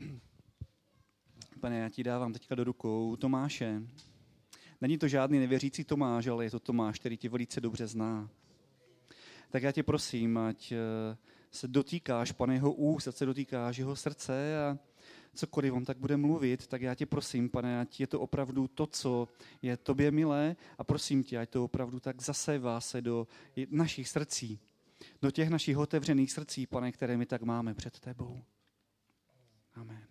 Pane, 1.60 1.78
já 1.78 1.88
ti 1.88 2.04
dávám 2.04 2.32
teďka 2.32 2.54
do 2.54 2.64
rukou 2.64 3.16
Tomáše. 3.16 3.82
Není 4.80 4.98
to 4.98 5.08
žádný 5.08 5.38
nevěřící 5.38 5.84
Tomáš, 5.84 6.26
ale 6.26 6.44
je 6.44 6.50
to 6.50 6.60
Tomáš, 6.60 6.98
který 6.98 7.16
tě 7.16 7.28
velice 7.28 7.60
dobře 7.60 7.86
zná. 7.86 8.30
Tak 9.50 9.62
já 9.62 9.72
tě 9.72 9.82
prosím, 9.82 10.38
ať 10.38 10.72
eh, 10.72 11.16
se 11.50 11.68
dotýkáš, 11.68 12.32
pane, 12.32 12.54
jeho 12.54 12.72
úst, 12.72 13.08
ať 13.08 13.16
se 13.16 13.26
dotýkáš 13.26 13.76
jeho 13.76 13.96
srdce 13.96 14.64
a 14.64 14.78
cokoliv 15.34 15.72
on 15.72 15.84
tak 15.84 15.98
bude 15.98 16.16
mluvit, 16.16 16.66
tak 16.66 16.82
já 16.82 16.94
tě 16.94 17.06
prosím, 17.06 17.50
pane, 17.50 17.80
ať 17.80 18.00
je 18.00 18.06
to 18.06 18.20
opravdu 18.20 18.68
to, 18.68 18.86
co 18.86 19.28
je 19.62 19.76
tobě 19.76 20.10
milé 20.10 20.56
a 20.78 20.84
prosím 20.84 21.22
tě, 21.24 21.38
ať 21.38 21.50
to 21.50 21.64
opravdu 21.64 22.00
tak 22.00 22.22
zasevá 22.22 22.80
se 22.80 23.02
do 23.02 23.26
našich 23.70 24.08
srdcí, 24.08 24.60
do 25.22 25.30
těch 25.30 25.48
našich 25.48 25.78
otevřených 25.78 26.32
srdcí, 26.32 26.66
pane, 26.66 26.92
které 26.92 27.16
my 27.16 27.26
tak 27.26 27.42
máme 27.42 27.74
před 27.74 28.00
tebou. 28.00 28.42
Amen. 29.74 30.06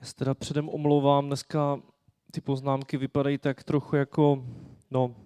Já 0.00 0.06
se 0.06 0.14
teda 0.14 0.34
předem 0.34 0.68
omlouvám, 0.68 1.26
dneska 1.26 1.80
ty 2.32 2.40
poznámky 2.40 2.96
vypadají 2.96 3.38
tak 3.38 3.64
trochu 3.64 3.96
jako, 3.96 4.44
no, 4.90 5.16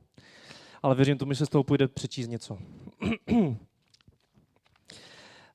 ale 0.82 0.94
věřím 0.94 1.18
tomu, 1.18 1.32
že 1.32 1.38
se 1.38 1.46
z 1.46 1.48
toho 1.48 1.64
půjde 1.64 1.88
přečíst 1.88 2.28
něco. 2.28 2.58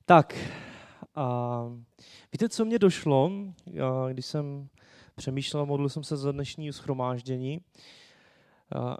tak, 0.04 0.36
a 1.14 1.62
víte, 2.32 2.48
co 2.48 2.64
mě 2.64 2.78
došlo, 2.78 3.30
když 4.12 4.26
jsem 4.26 4.68
přemýšlel, 5.14 5.66
modlil 5.66 5.88
jsem 5.88 6.04
se 6.04 6.16
za 6.16 6.32
dnešní 6.32 6.72
schromáždění. 6.72 7.60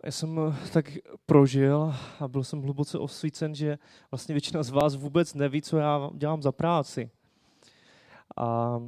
Já 0.05 0.13
jsem 0.13 0.57
tak 0.73 0.91
prožil 1.27 1.95
a 2.21 2.29
byl 2.29 2.45
jsem 2.45 2.63
hluboce 2.63 2.99
osvícen, 2.99 3.55
že 3.55 3.79
vlastně 4.11 4.33
většina 4.33 4.63
z 4.63 4.71
vás 4.71 4.95
vůbec 4.95 5.35
neví, 5.35 5.63
co 5.63 5.77
já 5.77 6.11
dělám 6.15 6.43
za 6.43 6.53
práci. 6.53 7.11
A, 8.37 8.79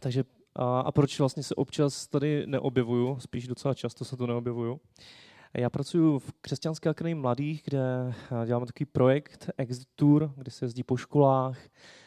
takže 0.00 0.24
a, 0.54 0.80
a 0.80 0.92
proč 0.92 1.18
vlastně 1.18 1.42
se 1.42 1.54
občas 1.54 2.06
tady 2.06 2.46
neobjevuju, 2.46 3.20
spíš 3.20 3.46
docela 3.46 3.74
často 3.74 4.04
se 4.04 4.16
to 4.16 4.26
neobjevuju. 4.26 4.80
Já 5.54 5.70
pracuji 5.70 6.18
v 6.18 6.32
Křesťanské 6.40 6.88
akademii 6.88 7.14
mladých, 7.14 7.62
kde 7.64 8.14
děláme 8.46 8.66
takový 8.66 8.86
projekt 8.86 9.50
Exit 9.58 9.88
Tour, 9.96 10.32
kde 10.36 10.50
se 10.50 10.64
jezdí 10.64 10.82
po 10.82 10.96
školách 10.96 11.58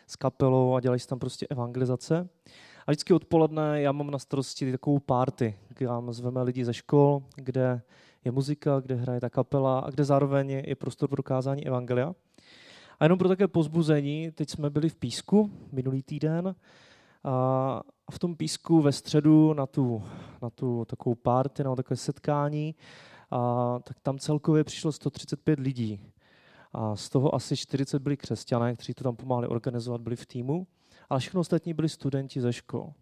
s 0.07 0.15
kapelou 0.15 0.75
a 0.75 0.79
dělají 0.79 0.99
se 0.99 1.07
tam 1.07 1.19
prostě 1.19 1.47
evangelizace. 1.49 2.29
A 2.87 2.91
vždycky 2.91 3.13
odpoledne 3.13 3.81
já 3.81 3.91
mám 3.91 4.11
na 4.11 4.19
starosti 4.19 4.71
takovou 4.71 4.99
party, 4.99 5.55
kde 5.67 5.87
nám 5.87 6.13
zveme 6.13 6.43
lidi 6.43 6.65
ze 6.65 6.73
škol, 6.73 7.23
kde 7.35 7.81
je 8.25 8.31
muzika, 8.31 8.79
kde 8.79 8.95
hraje 8.95 9.21
ta 9.21 9.29
kapela 9.29 9.79
a 9.79 9.89
kde 9.89 10.03
zároveň 10.03 10.49
je 10.49 10.75
prostor 10.75 11.09
pro 11.09 11.23
kázání 11.23 11.67
evangelia. 11.67 12.15
A 12.99 13.05
jenom 13.05 13.19
pro 13.19 13.27
také 13.27 13.47
pozbuzení, 13.47 14.31
teď 14.31 14.49
jsme 14.49 14.69
byli 14.69 14.89
v 14.89 14.95
Písku 14.95 15.51
minulý 15.71 16.03
týden 16.03 16.55
a 17.23 17.83
v 18.11 18.19
tom 18.19 18.35
Písku 18.35 18.81
ve 18.81 18.91
středu 18.91 19.53
na 19.53 19.65
tu, 19.65 20.03
na 20.41 20.49
tu 20.49 20.85
takovou 20.85 21.15
party, 21.15 21.63
na 21.63 21.75
takové 21.75 21.97
setkání, 21.97 22.75
a, 23.31 23.79
tak 23.83 23.99
tam 23.99 24.19
celkově 24.19 24.63
přišlo 24.63 24.91
135 24.91 25.59
lidí. 25.59 26.01
A 26.73 26.95
z 26.95 27.09
toho 27.09 27.35
asi 27.35 27.57
40 27.57 28.01
byli 28.01 28.17
křesťané, 28.17 28.75
kteří 28.75 28.93
to 28.93 29.03
tam 29.03 29.15
pomáhali 29.15 29.47
organizovat, 29.47 30.01
byli 30.01 30.15
v 30.15 30.25
týmu, 30.25 30.67
ale 31.09 31.19
všechno 31.19 31.41
ostatní 31.41 31.73
byli 31.73 31.89
studenti 31.89 32.41
ze 32.41 32.53
škol. 32.53 32.93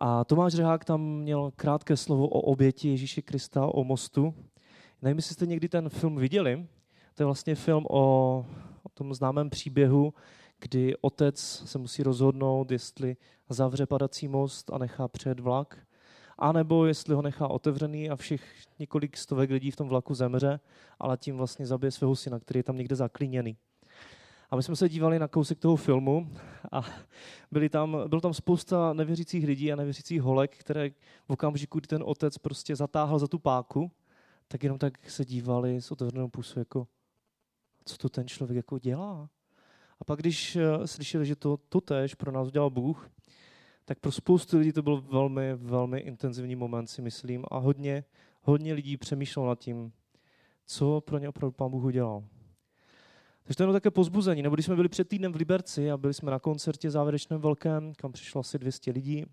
A 0.00 0.24
Tomáš 0.24 0.52
Řehák 0.52 0.84
tam 0.84 1.00
měl 1.00 1.52
krátké 1.56 1.96
slovo 1.96 2.28
o 2.28 2.40
oběti 2.40 2.88
Ježíše 2.88 3.22
Krista, 3.22 3.66
o 3.66 3.84
mostu. 3.84 4.34
Nevím, 5.02 5.18
jestli 5.18 5.34
jste 5.34 5.46
někdy 5.46 5.68
ten 5.68 5.88
film 5.88 6.16
viděli. 6.16 6.66
To 7.14 7.22
je 7.22 7.24
vlastně 7.26 7.54
film 7.54 7.86
o, 7.90 8.00
o 8.82 8.88
tom 8.94 9.14
známém 9.14 9.50
příběhu, 9.50 10.14
kdy 10.60 10.96
otec 11.00 11.38
se 11.66 11.78
musí 11.78 12.02
rozhodnout, 12.02 12.70
jestli 12.70 13.16
zavře 13.48 13.86
padací 13.86 14.28
most 14.28 14.70
a 14.72 14.78
nechá 14.78 15.08
přejet 15.08 15.40
vlak, 15.40 15.78
anebo 16.38 16.86
jestli 16.86 17.14
ho 17.14 17.22
nechá 17.22 17.48
otevřený 17.48 18.10
a 18.10 18.16
všech 18.16 18.54
několik 18.78 19.16
stovek 19.16 19.50
lidí 19.50 19.70
v 19.70 19.76
tom 19.76 19.88
vlaku 19.88 20.14
zemře, 20.14 20.60
ale 20.98 21.16
tím 21.16 21.36
vlastně 21.36 21.66
zabije 21.66 21.90
svého 21.90 22.16
syna, 22.16 22.40
který 22.40 22.58
je 22.58 22.64
tam 22.64 22.76
někde 22.76 22.96
zaklíněný. 22.96 23.56
A 24.52 24.56
my 24.56 24.62
jsme 24.62 24.76
se 24.76 24.88
dívali 24.88 25.18
na 25.18 25.28
kousek 25.28 25.58
toho 25.58 25.76
filmu 25.76 26.32
a 26.72 26.82
byli 27.50 27.68
tam, 27.68 27.96
byl 28.06 28.20
tam 28.20 28.34
spousta 28.34 28.92
nevěřících 28.92 29.46
lidí 29.46 29.72
a 29.72 29.76
nevěřících 29.76 30.22
holek, 30.22 30.56
které 30.56 30.90
v 31.24 31.30
okamžiku, 31.30 31.78
kdy 31.78 31.86
ten 31.86 32.02
otec 32.06 32.38
prostě 32.38 32.76
zatáhl 32.76 33.18
za 33.18 33.26
tu 33.26 33.38
páku, 33.38 33.90
tak 34.48 34.62
jenom 34.62 34.78
tak 34.78 35.10
se 35.10 35.24
dívali 35.24 35.82
s 35.82 35.90
otevřenou 35.90 36.28
pusou, 36.28 36.58
jako 36.58 36.86
co 37.84 37.98
to 37.98 38.08
ten 38.08 38.28
člověk 38.28 38.56
jako 38.56 38.78
dělá. 38.78 39.30
A 40.00 40.04
pak, 40.04 40.18
když 40.18 40.56
eh, 40.56 40.86
slyšeli, 40.86 41.26
že 41.26 41.36
to, 41.36 41.56
to 41.68 41.80
tež 41.80 42.14
pro 42.14 42.32
nás 42.32 42.48
udělal 42.48 42.70
Bůh, 42.70 43.10
tak 43.84 43.98
pro 43.98 44.12
spoustu 44.12 44.58
lidí 44.58 44.72
to 44.72 44.82
byl 44.82 45.00
velmi, 45.00 45.54
velmi 45.54 45.98
intenzivní 46.00 46.56
moment, 46.56 46.86
si 46.86 47.02
myslím. 47.02 47.44
A 47.50 47.58
hodně, 47.58 48.04
hodně 48.42 48.74
lidí 48.74 48.96
přemýšlelo 48.96 49.48
nad 49.48 49.58
tím, 49.58 49.92
co 50.66 51.00
pro 51.00 51.18
ně 51.18 51.28
opravdu 51.28 51.52
pán 51.52 51.70
Bůh 51.70 51.84
udělal. 51.84 52.24
Takže 53.44 53.56
to 53.56 53.62
je 53.62 53.72
také 53.72 53.90
pozbuzení. 53.90 54.42
Nebo 54.42 54.56
když 54.56 54.66
jsme 54.66 54.76
byli 54.76 54.88
před 54.88 55.08
týdnem 55.08 55.32
v 55.32 55.36
Liberci 55.36 55.90
a 55.90 55.96
byli 55.96 56.14
jsme 56.14 56.30
na 56.30 56.38
koncertě 56.38 56.90
závěrečném 56.90 57.40
velkém, 57.40 57.92
kam 57.94 58.12
přišlo 58.12 58.40
asi 58.40 58.58
200 58.58 58.90
lidí, 58.90 59.24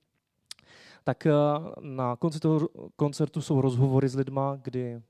tak 1.03 1.25
eh, 1.25 1.31
na 1.81 2.16
konci 2.16 2.40
toho 2.40 2.70
koncertu 2.96 3.42
jsou 3.42 3.62
rozhovory 3.62 4.09
s 4.09 4.16
lidma, 4.16 4.59
kdy 4.62 5.02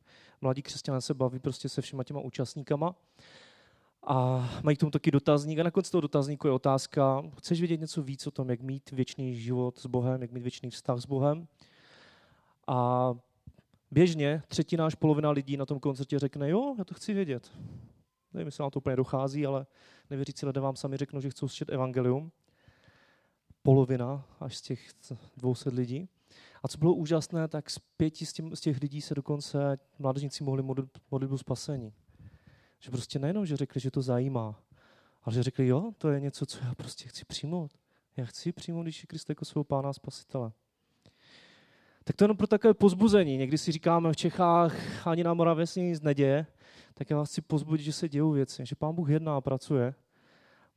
mladí 0.41 0.61
křesťané 0.61 1.01
se 1.01 1.13
baví 1.13 1.39
prostě 1.39 1.69
se 1.69 1.81
všema 1.81 2.03
těma 2.03 2.19
účastníkama. 2.19 2.95
A 4.07 4.49
mají 4.63 4.77
k 4.77 4.79
tomu 4.79 4.91
taky 4.91 5.11
dotazník. 5.11 5.59
A 5.59 5.63
na 5.63 5.71
konci 5.71 5.91
toho 5.91 6.01
dotazníku 6.01 6.47
je 6.47 6.53
otázka, 6.53 7.23
chceš 7.37 7.59
vědět 7.59 7.79
něco 7.79 8.03
víc 8.03 8.27
o 8.27 8.31
tom, 8.31 8.49
jak 8.49 8.61
mít 8.61 8.91
věčný 8.91 9.35
život 9.35 9.79
s 9.79 9.85
Bohem, 9.85 10.21
jak 10.21 10.31
mít 10.31 10.41
věčný 10.41 10.69
vztah 10.69 10.99
s 10.99 11.05
Bohem? 11.05 11.47
A 12.67 13.13
běžně 13.91 14.41
třetina 14.47 14.85
až 14.85 14.95
polovina 14.95 15.31
lidí 15.31 15.57
na 15.57 15.65
tom 15.65 15.79
koncertě 15.79 16.19
řekne, 16.19 16.49
jo, 16.49 16.75
já 16.77 16.83
to 16.83 16.93
chci 16.93 17.13
vědět. 17.13 17.51
Nevím, 18.33 18.47
jestli 18.47 18.61
vám 18.61 18.71
to 18.71 18.79
úplně 18.79 18.95
dochází, 18.95 19.45
ale 19.45 19.65
nevěřící 20.09 20.45
lidé 20.45 20.61
vám 20.61 20.75
sami 20.75 20.97
řeknou, 20.97 21.21
že 21.21 21.29
chcou 21.29 21.47
slyšet 21.47 21.69
evangelium. 21.69 22.31
Polovina 23.63 24.25
až 24.39 24.57
z 24.57 24.61
těch 24.61 24.91
200 25.37 25.69
lidí. 25.69 26.09
A 26.63 26.67
co 26.67 26.77
bylo 26.77 26.93
úžasné, 26.93 27.47
tak 27.47 27.69
z 27.69 27.79
pěti 27.79 28.25
z 28.25 28.59
těch 28.61 28.81
lidí 28.81 29.01
se 29.01 29.15
dokonce 29.15 29.77
mládežníci 29.99 30.43
mohli 30.43 30.63
modlit 30.63 30.89
modlitbu 31.11 31.37
spasení. 31.37 31.93
Že 32.79 32.91
prostě 32.91 33.19
nejenom, 33.19 33.45
že 33.45 33.57
řekli, 33.57 33.81
že 33.81 33.91
to 33.91 34.01
zajímá, 34.01 34.59
ale 35.23 35.35
že 35.35 35.43
řekli, 35.43 35.67
jo, 35.67 35.91
to 35.97 36.09
je 36.09 36.19
něco, 36.19 36.45
co 36.45 36.59
já 36.65 36.75
prostě 36.75 37.09
chci 37.09 37.25
přijmout. 37.25 37.71
Já 38.17 38.25
chci 38.25 38.51
přijmout 38.51 38.85
Ježíše 38.85 39.07
Krista 39.07 39.31
jako 39.31 39.45
svého 39.45 39.63
pána 39.63 39.89
a 39.89 39.93
spasitele. 39.93 40.51
Tak 42.03 42.15
to 42.15 42.23
je 42.23 42.25
jenom 42.25 42.37
pro 42.37 42.47
takové 42.47 42.73
pozbuzení. 42.73 43.37
Někdy 43.37 43.57
si 43.57 43.71
říkáme 43.71 44.11
v 44.11 44.15
Čechách, 44.15 45.07
ani 45.07 45.23
na 45.23 45.33
Moravě 45.33 45.67
se 45.67 45.79
nic 45.79 46.01
neděje, 46.01 46.45
tak 46.99 47.09
já 47.09 47.17
vás 47.17 47.29
chci 47.29 47.41
pozbudit, 47.41 47.85
že 47.85 47.93
se 47.93 48.09
dějou 48.09 48.31
věci, 48.31 48.65
že 48.65 48.75
pán 48.75 48.95
Bůh 48.95 49.09
jedná 49.09 49.37
a 49.37 49.41
pracuje. 49.41 49.93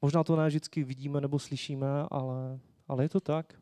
Možná 0.02 0.24
to 0.24 0.36
ne 0.36 0.48
vždycky 0.48 0.84
vidíme 0.84 1.20
nebo 1.20 1.38
slyšíme, 1.38 1.86
ale, 2.10 2.60
ale 2.88 3.04
je 3.04 3.08
to 3.08 3.20
tak. 3.20 3.54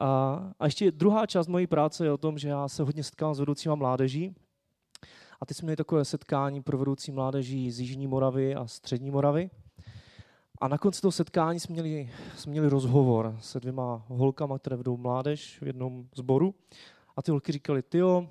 A, 0.00 0.34
a 0.58 0.64
ještě 0.64 0.90
druhá 0.90 1.26
část 1.26 1.48
mojí 1.48 1.66
práce 1.66 2.04
je 2.04 2.12
o 2.12 2.18
tom, 2.18 2.38
že 2.38 2.48
já 2.48 2.68
se 2.68 2.82
hodně 2.82 3.04
setkám 3.04 3.34
s 3.34 3.38
vedoucíma 3.38 3.74
mládeží, 3.74 4.34
a 5.40 5.46
teď 5.46 5.56
jsme 5.56 5.66
měli 5.66 5.76
takové 5.76 6.04
setkání 6.04 6.62
pro 6.62 6.78
vedoucí 6.78 7.12
mládeží 7.12 7.70
z 7.70 7.80
Jižní 7.80 8.06
Moravy 8.06 8.54
a 8.54 8.66
Střední 8.66 9.10
Moravy. 9.10 9.50
A 10.60 10.68
na 10.68 10.78
konci 10.78 11.00
toho 11.00 11.12
setkání 11.12 11.60
jsme 11.60 11.72
měli, 11.72 12.10
jsme 12.36 12.50
měli 12.50 12.68
rozhovor 12.68 13.36
se 13.40 13.60
dvěma 13.60 14.04
holkama, 14.08 14.58
které 14.58 14.76
vedou 14.76 14.96
mládež 14.96 15.58
v 15.62 15.66
jednom 15.66 16.08
sboru. 16.14 16.54
A 17.16 17.22
ty 17.22 17.30
holky 17.30 17.52
říkali, 17.52 17.82
tyjo, 17.82 18.28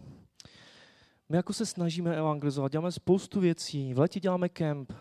my 1.29 1.37
jako 1.37 1.53
se 1.53 1.65
snažíme 1.65 2.15
evangelizovat, 2.15 2.71
děláme 2.71 2.91
spoustu 2.91 3.39
věcí, 3.39 3.93
v 3.93 3.99
letě 3.99 4.19
děláme 4.19 4.49
kemp, 4.49 4.93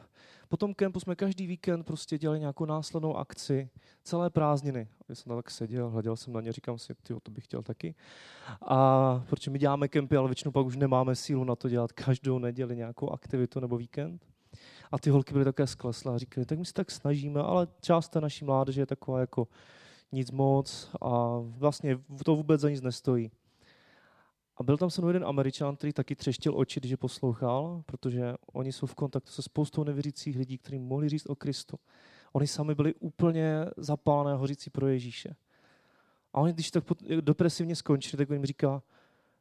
po 0.49 0.57
tom 0.57 0.75
kempu 0.75 1.01
jsme 1.01 1.17
každý 1.17 1.47
víkend 1.47 1.83
prostě 1.83 2.19
dělali 2.19 2.41
nějakou 2.41 2.65
následnou 2.65 3.17
akci, 3.17 3.71
celé 4.03 4.31
prázdniny. 4.31 4.89
Já 5.09 5.15
jsem 5.15 5.31
tam 5.31 5.39
tak 5.39 5.51
seděl, 5.51 5.91
hleděl 5.91 6.17
jsem 6.17 6.33
na 6.33 6.41
ně, 6.41 6.53
říkám 6.53 6.79
si, 6.79 6.95
ty 6.95 7.15
to 7.23 7.31
bych 7.31 7.45
chtěl 7.45 7.63
taky. 7.63 7.95
A 8.63 9.25
protože 9.31 9.51
my 9.51 9.59
děláme 9.59 9.89
kempy, 9.89 10.17
ale 10.17 10.29
většinou 10.29 10.53
pak 10.53 10.67
už 10.67 10.77
nemáme 10.77 11.15
sílu 11.17 11.45
na 11.45 11.57
to 11.57 11.69
dělat 11.69 11.93
každou 11.93 12.39
neděli 12.39 12.77
nějakou 12.77 13.11
aktivitu 13.11 13.61
nebo 13.61 13.77
víkend. 13.77 14.27
A 14.93 14.99
ty 14.99 15.11
holky 15.11 15.33
byly 15.33 15.45
také 15.45 15.67
skleslé 15.67 16.15
a 16.15 16.19
říkali, 16.19 16.47
tak 16.47 16.59
my 16.59 16.65
se 16.65 16.73
tak 16.73 16.91
snažíme, 16.91 17.41
ale 17.41 17.69
část 17.81 18.09
té 18.09 18.21
naší 18.21 18.45
mládeže 18.45 18.81
je 18.81 18.87
taková 18.87 19.21
jako 19.21 19.49
nic 20.13 20.31
moc 20.31 20.91
a 21.01 21.39
vlastně 21.41 21.99
to 22.25 22.37
vůbec 22.37 22.61
za 22.61 22.71
nic 22.71 22.81
nestojí. 22.83 23.31
A 24.57 24.63
byl 24.63 24.77
tam 24.77 24.91
se 24.91 25.01
mnou 25.01 25.09
jeden 25.09 25.25
američan, 25.25 25.77
který 25.77 25.93
taky 25.93 26.17
třeštil 26.17 26.59
oči, 26.59 26.81
když 26.81 26.91
je 26.91 26.97
poslouchal, 26.97 27.83
protože 27.87 28.35
oni 28.53 28.73
jsou 28.73 28.87
v 28.87 28.95
kontaktu 28.95 29.31
se 29.31 29.43
spoustou 29.43 29.85
nevěřících 29.85 30.37
lidí, 30.37 30.59
kteří 30.59 30.79
mohli 30.79 31.09
říct 31.09 31.27
o 31.27 31.37
Kristu. 31.37 31.79
Oni 32.33 32.47
sami 32.47 32.75
byli 32.75 32.95
úplně 32.95 33.67
zapálené 33.77 34.37
hořící 34.37 34.71
pro 34.71 34.89
Ježíše. 34.89 35.37
A 36.33 36.41
oni, 36.41 36.53
když 36.53 36.71
tak 36.71 36.85
depresivně 37.21 37.77
skončili, 37.77 38.19
tak 38.19 38.31
jim 38.31 38.47
říká, 38.47 38.83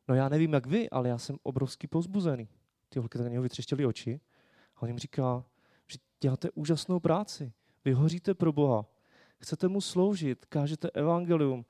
No 0.07 0.15
já 0.15 0.29
nevím, 0.29 0.53
jak 0.53 0.65
vy, 0.65 0.89
ale 0.89 1.09
já 1.09 1.17
jsem 1.17 1.37
obrovský 1.43 1.87
pozbuzený. 1.87 2.47
Ty 2.89 2.99
holky 2.99 3.17
tak 3.17 3.25
na 3.25 3.31
něho 3.31 3.43
vytřeštěly 3.43 3.85
oči 3.85 4.19
a 4.75 4.81
on 4.81 4.89
jim 4.89 4.99
říká, 4.99 5.43
že 5.87 5.97
děláte 6.21 6.51
úžasnou 6.51 6.99
práci. 6.99 7.51
Vy 7.85 7.93
hoříte 7.93 8.33
pro 8.33 8.53
Boha. 8.53 8.85
Chcete 9.39 9.67
mu 9.67 9.81
sloužit, 9.81 10.45
kážete 10.45 10.89
evangelium. 10.89 11.65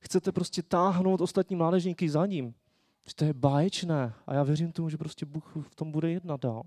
Chcete 0.00 0.32
prostě 0.32 0.62
táhnout 0.62 1.20
ostatní 1.20 1.56
mládežníky 1.56 2.08
za 2.08 2.26
ním. 2.26 2.54
To 3.12 3.24
je 3.24 3.32
báječné 3.32 4.14
a 4.26 4.34
já 4.34 4.42
věřím 4.42 4.72
tomu, 4.72 4.88
že 4.88 4.98
prostě 4.98 5.26
Bůh 5.26 5.56
v 5.68 5.74
tom 5.74 5.92
bude 5.92 6.10
jednat 6.10 6.40
dál. 6.40 6.62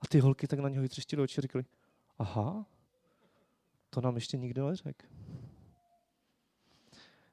A 0.00 0.06
ty 0.08 0.20
holky 0.20 0.46
tak 0.46 0.58
na 0.58 0.68
něho 0.68 0.82
vytřeštily 0.82 1.22
oči 1.22 1.38
a 1.38 1.42
řekly, 1.42 1.64
aha, 2.18 2.66
to 3.90 4.00
nám 4.00 4.14
ještě 4.14 4.36
nikdo 4.36 4.68
neřekl. 4.68 5.06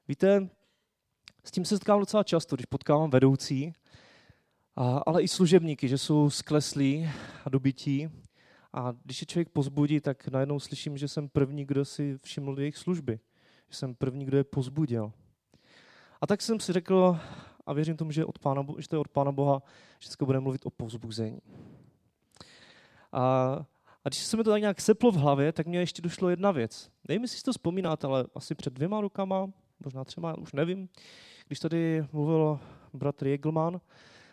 Víte, 0.08 0.48
s 1.44 1.50
tím 1.50 1.64
se 1.64 1.74
setkávám 1.74 2.00
docela 2.00 2.22
často, 2.22 2.56
když 2.56 2.66
potkávám 2.66 3.10
vedoucí, 3.10 3.74
a, 4.76 4.98
ale 4.98 5.22
i 5.22 5.28
služebníky, 5.28 5.88
že 5.88 5.98
jsou 5.98 6.30
skleslí 6.30 7.10
a 7.44 7.50
dobytí. 7.50 8.08
A 8.72 8.94
když 9.04 9.20
je 9.20 9.26
člověk 9.26 9.48
pozbudí, 9.48 10.00
tak 10.00 10.28
najednou 10.28 10.60
slyším, 10.60 10.98
že 10.98 11.08
jsem 11.08 11.28
první, 11.28 11.64
kdo 11.64 11.84
si 11.84 12.18
všiml 12.22 12.60
jejich 12.60 12.76
služby. 12.76 13.20
Že 13.68 13.76
jsem 13.76 13.94
první, 13.94 14.24
kdo 14.24 14.36
je 14.36 14.44
pozbudil. 14.44 15.12
A 16.20 16.26
tak 16.26 16.42
jsem 16.42 16.60
si 16.60 16.72
řekl, 16.72 17.18
a 17.68 17.72
věřím 17.72 17.96
tomu, 17.96 18.10
že, 18.10 18.24
od 18.24 18.38
Pána, 18.38 18.66
že 18.78 18.88
to 18.88 18.96
je 18.96 19.00
od 19.00 19.08
Pána 19.08 19.32
Boha, 19.32 19.62
že 19.98 20.08
dneska 20.08 20.24
budeme 20.24 20.42
mluvit 20.42 20.66
o 20.66 20.70
pozbuzení. 20.70 21.38
A, 23.12 23.22
a 24.04 24.08
když 24.08 24.18
se 24.18 24.36
mi 24.36 24.44
to 24.44 24.50
tak 24.50 24.60
nějak 24.60 24.80
seplo 24.80 25.12
v 25.12 25.16
hlavě, 25.16 25.52
tak 25.52 25.66
mě 25.66 25.78
ještě 25.78 26.02
došlo 26.02 26.28
jedna 26.28 26.50
věc. 26.50 26.90
Nevím, 27.08 27.22
jestli 27.22 27.38
si 27.38 27.44
to 27.44 27.52
vzpomínáte, 27.52 28.06
ale 28.06 28.26
asi 28.34 28.54
před 28.54 28.72
dvěma 28.72 29.00
rokama, 29.00 29.50
možná 29.84 30.04
třeba, 30.04 30.38
už 30.38 30.52
nevím, 30.52 30.88
když 31.46 31.58
tady 31.58 32.06
mluvil 32.12 32.60
bratr 32.92 33.26
Jegelman, 33.26 33.80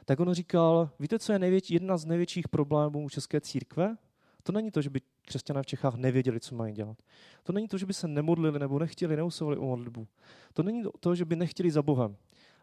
tak 0.06 0.20
on 0.20 0.34
říkal, 0.34 0.90
víte, 1.00 1.20
co 1.20 1.34
je 1.34 1.40
největší, 1.40 1.74
jedna 1.74 1.98
z 1.98 2.06
největších 2.06 2.48
problémů 2.48 3.10
české 3.10 3.42
církve? 3.42 3.96
To 4.44 4.52
není 4.52 4.72
to, 4.72 4.82
že 4.82 4.90
by 4.90 5.02
křesťané 5.22 5.64
v 5.64 5.66
Čechách 5.66 5.96
nevěděli, 5.96 6.40
co 6.40 6.56
mají 6.56 6.74
dělat. 6.74 6.98
To 7.44 7.54
není 7.54 7.68
to, 7.68 7.78
že 7.78 7.86
by 7.86 7.94
se 7.94 8.08
nemodlili 8.08 8.60
nebo 8.60 8.80
nechtěli, 8.80 9.16
neusovali 9.16 9.58
o 9.58 9.66
modlitbu. 9.66 10.08
To 10.54 10.64
není 10.64 10.84
to, 11.00 11.16
že 11.16 11.26
by 11.26 11.36
nechtěli 11.36 11.72
za 11.72 11.82
Bohem. 11.82 12.18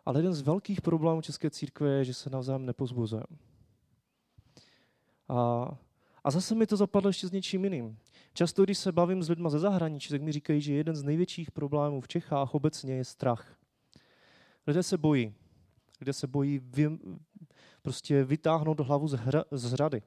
Ale 0.04 0.19
jeden 0.19 0.34
z 0.34 0.43
velkých 0.43 0.81
problémů 0.81 1.22
české 1.22 1.50
církve 1.50 1.90
je, 1.90 2.04
že 2.04 2.14
se 2.14 2.31
navzájem 2.31 2.66
nepozbuzujeme. 2.66 3.37
A, 5.28 5.69
a 6.25 6.31
zase 6.31 6.54
mi 6.54 6.66
to 6.66 6.76
zapadlo 6.76 7.08
ještě 7.08 7.28
s 7.28 7.32
něčím 7.32 7.64
jiným. 7.64 7.99
Často, 8.34 8.64
když 8.64 8.78
se 8.78 8.93
bavím 8.93 9.22
s 9.22 9.28
lidmi 9.28 9.49
ze 9.50 9.58
zahraničí, 9.58 10.08
tak 10.08 10.22
mi 10.22 10.32
říkají, 10.32 10.60
že 10.60 10.75
jeden 10.75 10.96
z 10.96 11.02
největších 11.02 11.50
problémů 11.50 12.00
v 12.00 12.08
Čechách 12.08 12.54
obecně 12.54 12.94
je 12.94 13.04
strach. 13.04 13.56
Lidé 14.66 14.82
se 14.82 14.99
bojí. 14.99 15.34
Lidé 16.00 16.12
se 16.12 16.26
bojí 16.26 16.58
vy, 16.58 16.98
prostě 17.82 18.25
vytáhnout 18.25 18.81
hlavu 18.81 19.08
z, 19.08 19.12
hra, 19.12 19.44
z 19.50 19.75
řady. 19.75 20.02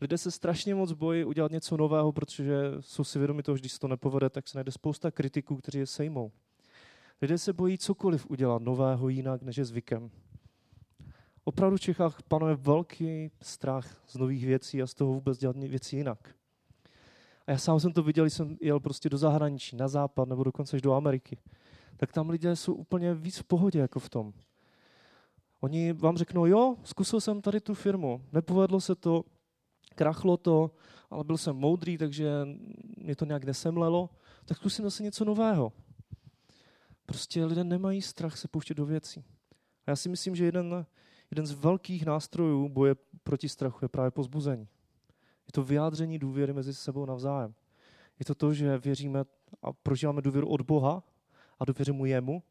Lidé 0.00 0.18
se 0.18 0.30
strašně 0.30 0.74
moc 0.74 0.92
bojí 0.92 1.24
udělat 1.24 1.52
něco 1.52 1.76
nového, 1.76 2.12
protože 2.12 2.54
jsou 2.80 3.04
si 3.04 3.18
vědomi 3.18 3.42
toho, 3.42 3.56
že 3.56 3.60
když 3.60 3.72
se 3.72 3.78
to 3.78 3.88
nepovede, 3.88 4.30
tak 4.30 4.48
se 4.48 4.58
najde 4.58 4.72
spousta 4.72 5.10
kritiků, 5.10 5.56
kteří 5.56 5.78
je 5.78 5.86
sejmou. 5.86 6.32
Lidé 7.24 7.38
se 7.38 7.52
bojí 7.52 7.78
cokoliv 7.78 8.30
udělat 8.30 8.62
nového 8.62 9.08
jinak, 9.08 9.42
než 9.42 9.56
je 9.56 9.64
zvykem. 9.64 10.10
Opravdu 11.44 11.76
v 11.76 11.80
Čechách 11.80 12.22
panuje 12.22 12.54
velký 12.54 13.30
strach 13.42 14.02
z 14.06 14.16
nových 14.16 14.46
věcí 14.46 14.82
a 14.82 14.86
z 14.86 14.94
toho 14.94 15.12
vůbec 15.12 15.38
dělat 15.38 15.56
věci 15.56 15.96
jinak. 15.96 16.34
A 17.46 17.50
já 17.50 17.58
sám 17.58 17.80
jsem 17.80 17.92
to 17.92 18.02
viděl, 18.02 18.24
jsem 18.24 18.56
jel 18.60 18.80
prostě 18.80 19.08
do 19.08 19.18
zahraničí, 19.18 19.76
na 19.76 19.88
západ 19.88 20.28
nebo 20.28 20.44
dokonce 20.44 20.76
až 20.76 20.82
do 20.82 20.92
Ameriky. 20.92 21.38
Tak 21.96 22.12
tam 22.12 22.30
lidé 22.30 22.56
jsou 22.56 22.74
úplně 22.74 23.14
víc 23.14 23.38
v 23.38 23.44
pohodě 23.44 23.78
jako 23.78 24.00
v 24.00 24.08
tom. 24.08 24.32
Oni 25.60 25.92
vám 25.92 26.16
řeknou, 26.16 26.46
jo, 26.46 26.76
zkusil 26.82 27.20
jsem 27.20 27.40
tady 27.40 27.60
tu 27.60 27.74
firmu, 27.74 28.24
nepovedlo 28.32 28.80
se 28.80 28.94
to, 28.94 29.24
krachlo 29.94 30.36
to, 30.36 30.70
ale 31.10 31.24
byl 31.24 31.38
jsem 31.38 31.56
moudrý, 31.56 31.98
takže 31.98 32.48
mě 32.96 33.16
to 33.16 33.24
nějak 33.24 33.44
nesemlelo, 33.44 34.10
tak 34.44 34.56
zkusím 34.56 34.84
zase 34.84 35.02
něco 35.02 35.24
nového. 35.24 35.72
Prostě 37.06 37.44
lidé 37.44 37.64
nemají 37.64 38.02
strach 38.02 38.38
se 38.38 38.48
pouštět 38.48 38.74
do 38.74 38.86
věcí. 38.86 39.24
A 39.86 39.90
já 39.90 39.96
si 39.96 40.08
myslím, 40.08 40.36
že 40.36 40.44
jeden, 40.44 40.86
jeden 41.30 41.46
z 41.46 41.52
velkých 41.52 42.06
nástrojů 42.06 42.68
boje 42.68 42.94
proti 43.22 43.48
strachu 43.48 43.78
je 43.84 43.88
právě 43.88 44.10
pozbuzení. 44.10 44.68
Je 45.46 45.52
to 45.52 45.62
vyjádření 45.62 46.18
důvěry 46.18 46.52
mezi 46.52 46.74
sebou 46.74 47.06
navzájem. 47.06 47.54
Je 48.18 48.24
to 48.24 48.34
to, 48.34 48.54
že 48.54 48.78
věříme 48.78 49.24
a 49.62 49.72
prožíváme 49.72 50.22
důvěru 50.22 50.48
od 50.48 50.60
Boha 50.60 51.02
a 51.60 51.64
důvěříme 51.64 52.08
jemu, 52.08 52.42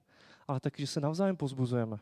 ale 0.48 0.60
taky, 0.60 0.84
že 0.84 0.88
se 0.88 1.02
navzájem 1.02 1.38
pozbuzujeme. 1.38 2.00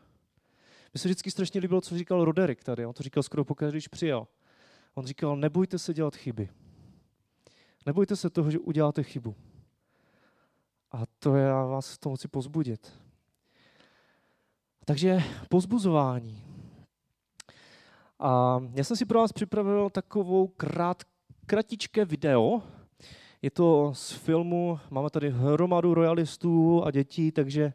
Mně 0.94 0.98
se 0.98 1.08
vždycky 1.08 1.30
strašně 1.30 1.60
líbilo, 1.60 1.80
co 1.80 1.98
říkal 1.98 2.24
Roderick 2.24 2.64
tady. 2.64 2.86
On 2.86 2.94
to 2.94 3.02
říkal 3.02 3.22
skoro 3.22 3.44
pokaždé, 3.44 3.74
když 3.74 3.88
přijel. 3.88 4.26
On 4.94 5.06
říkal, 5.06 5.36
nebojte 5.36 5.78
se 5.78 5.94
dělat 5.94 6.16
chyby. 6.16 6.48
Nebojte 7.86 8.16
se 8.16 8.30
toho, 8.30 8.50
že 8.50 8.58
uděláte 8.58 9.02
chybu. 9.02 9.34
A 10.92 11.02
to 11.18 11.36
já 11.36 11.64
vás 11.64 11.98
to 11.98 12.16
chci 12.16 12.28
pozbudit. 12.28 12.92
Takže 14.84 15.22
pozbuzování. 15.48 16.42
A 18.18 18.60
já 18.74 18.84
jsem 18.84 18.96
si 18.96 19.04
pro 19.04 19.18
vás 19.18 19.32
připravil 19.32 19.90
takovou 19.90 20.46
krát, 20.46 21.02
kratičké 21.46 22.04
video. 22.04 22.62
Je 23.42 23.50
to 23.50 23.94
z 23.94 24.12
filmu, 24.12 24.80
máme 24.90 25.10
tady 25.10 25.30
hromadu 25.30 25.94
royalistů 25.94 26.84
a 26.84 26.90
dětí, 26.90 27.32
takže 27.32 27.72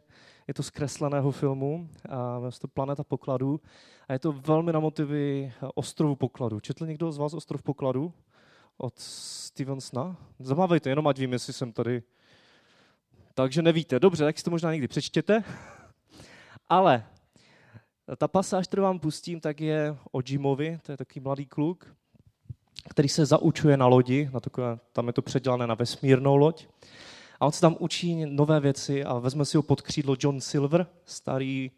je 0.48 0.54
to 0.54 0.62
z 0.62 0.70
kresleného 0.70 1.30
filmu, 1.30 1.88
a 2.08 2.40
je 2.44 2.58
to 2.60 2.68
Planeta 2.68 3.04
pokladů. 3.04 3.60
A 4.08 4.12
je 4.12 4.18
to 4.18 4.32
velmi 4.32 4.72
na 4.72 4.80
motivy 4.80 5.52
Ostrovu 5.74 6.16
pokladu. 6.16 6.60
Četl 6.60 6.86
někdo 6.86 7.12
z 7.12 7.18
vás 7.18 7.34
Ostrov 7.34 7.62
pokladu? 7.62 8.12
Od 8.76 8.98
Stevensona? 8.98 10.16
Zamávejte, 10.38 10.90
jenom 10.90 11.06
ať 11.06 11.18
vím, 11.18 11.32
jestli 11.32 11.52
jsem 11.52 11.72
tady 11.72 12.02
takže 13.38 13.62
nevíte. 13.62 14.00
Dobře, 14.00 14.24
tak 14.24 14.38
si 14.38 14.44
to 14.44 14.50
možná 14.50 14.72
někdy 14.72 14.88
přečtěte. 14.88 15.44
Ale 16.68 17.04
ta 18.16 18.28
pasáž, 18.28 18.66
kterou 18.66 18.82
vám 18.82 18.98
pustím, 18.98 19.40
tak 19.40 19.60
je 19.60 19.96
o 20.12 20.20
Jimovi, 20.28 20.78
to 20.82 20.92
je 20.92 20.96
takový 20.96 21.20
mladý 21.20 21.46
kluk, 21.46 21.96
který 22.88 23.08
se 23.08 23.26
zaučuje 23.26 23.76
na 23.76 23.86
lodi, 23.86 24.30
na 24.32 24.40
takové, 24.40 24.78
tam 24.92 25.06
je 25.06 25.12
to 25.12 25.22
předělané 25.22 25.66
na 25.66 25.74
vesmírnou 25.74 26.36
loď. 26.36 26.66
A 27.40 27.46
on 27.46 27.52
se 27.52 27.60
tam 27.60 27.76
učí 27.78 28.26
nové 28.26 28.60
věci 28.60 29.04
a 29.04 29.18
vezme 29.18 29.44
si 29.44 29.56
ho 29.56 29.62
pod 29.62 29.82
křídlo 29.82 30.16
John 30.20 30.40
Silver, 30.40 30.86
starý 31.04 31.70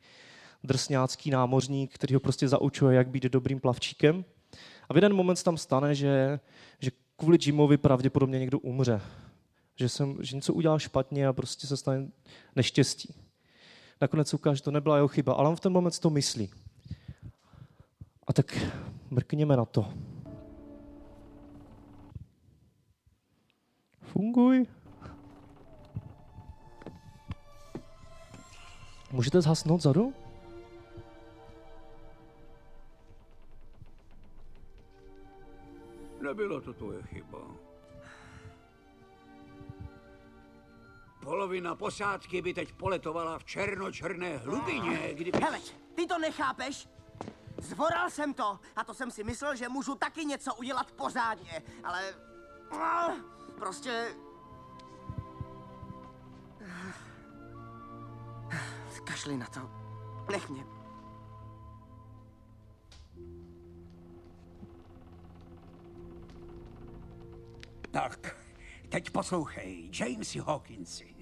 drsňácký 0.64 1.30
námořník, 1.30 1.94
který 1.94 2.14
ho 2.14 2.20
prostě 2.20 2.48
zaučuje, 2.48 2.96
jak 2.96 3.08
být 3.08 3.24
dobrým 3.24 3.60
plavčíkem. 3.60 4.24
A 4.88 4.92
v 4.92 4.96
jeden 4.96 5.14
moment 5.14 5.42
tam 5.42 5.56
stane, 5.56 5.94
že, 5.94 6.40
že 6.78 6.90
kvůli 7.16 7.38
Jimovi 7.46 7.76
pravděpodobně 7.76 8.38
někdo 8.38 8.58
umře 8.58 9.00
že, 9.80 9.88
jsem, 9.88 10.16
že 10.20 10.36
něco 10.36 10.54
udělal 10.54 10.78
špatně 10.78 11.26
a 11.26 11.32
prostě 11.32 11.66
se 11.66 11.76
stane 11.76 12.08
neštěstí. 12.56 13.14
Nakonec 14.00 14.28
se 14.28 14.36
ukáže, 14.36 14.56
že 14.56 14.62
to 14.62 14.70
nebyla 14.70 14.96
jeho 14.96 15.08
chyba, 15.08 15.32
ale 15.32 15.48
on 15.48 15.56
v 15.56 15.60
ten 15.60 15.72
moment 15.72 15.98
to 15.98 16.10
myslí. 16.10 16.50
A 18.26 18.32
tak 18.32 18.58
mrkněme 19.10 19.56
na 19.56 19.64
to. 19.64 19.92
Funguj. 24.02 24.66
Můžete 29.12 29.40
zhasnout 29.40 29.82
zadu? 29.82 30.14
Nebylo 36.22 36.60
to 36.60 36.72
tvoje 36.72 37.02
chyba. 37.02 37.69
Polovina 41.20 41.74
posádky 41.74 42.42
by 42.42 42.54
teď 42.54 42.72
poletovala 42.72 43.38
v 43.38 43.44
černočerné 43.44 44.36
hlubině, 44.36 45.14
kdyby... 45.14 45.38
Hele, 45.38 45.58
ty 45.94 46.06
to 46.06 46.18
nechápeš? 46.18 46.88
Zvoral 47.58 48.10
jsem 48.10 48.34
to 48.34 48.58
a 48.76 48.84
to 48.84 48.94
jsem 48.94 49.10
si 49.10 49.24
myslel, 49.24 49.56
že 49.56 49.68
můžu 49.68 49.94
taky 49.94 50.24
něco 50.24 50.54
udělat 50.54 50.92
pořádně, 50.92 51.62
ale... 51.84 52.14
No, 52.72 53.16
prostě... 53.58 54.14
Kašli 59.04 59.36
na 59.36 59.46
to. 59.46 59.70
Nech 60.30 60.48
mě. 60.48 60.64
Tak, 67.90 68.36
teď 68.90 69.10
poslouchej, 69.10 69.90
Jamesy 70.00 70.38
Hawkinsi. 70.38 71.14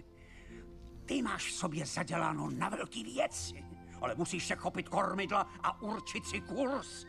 Ty 1.04 1.22
máš 1.22 1.46
v 1.48 1.52
sobě 1.52 1.86
zaděláno 1.86 2.50
na 2.50 2.68
velký 2.68 3.04
věci, 3.04 3.64
ale 4.00 4.14
musíš 4.14 4.46
se 4.46 4.56
chopit 4.56 4.88
kormidla 4.88 5.46
a 5.62 5.82
určit 5.82 6.26
si 6.26 6.40
kurz. 6.40 7.04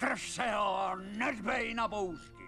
Drž 0.00 0.30
se 0.30 0.50
ho, 0.50 0.96
nedbej 0.96 1.74
na 1.74 1.88
bouřky. 1.88 2.44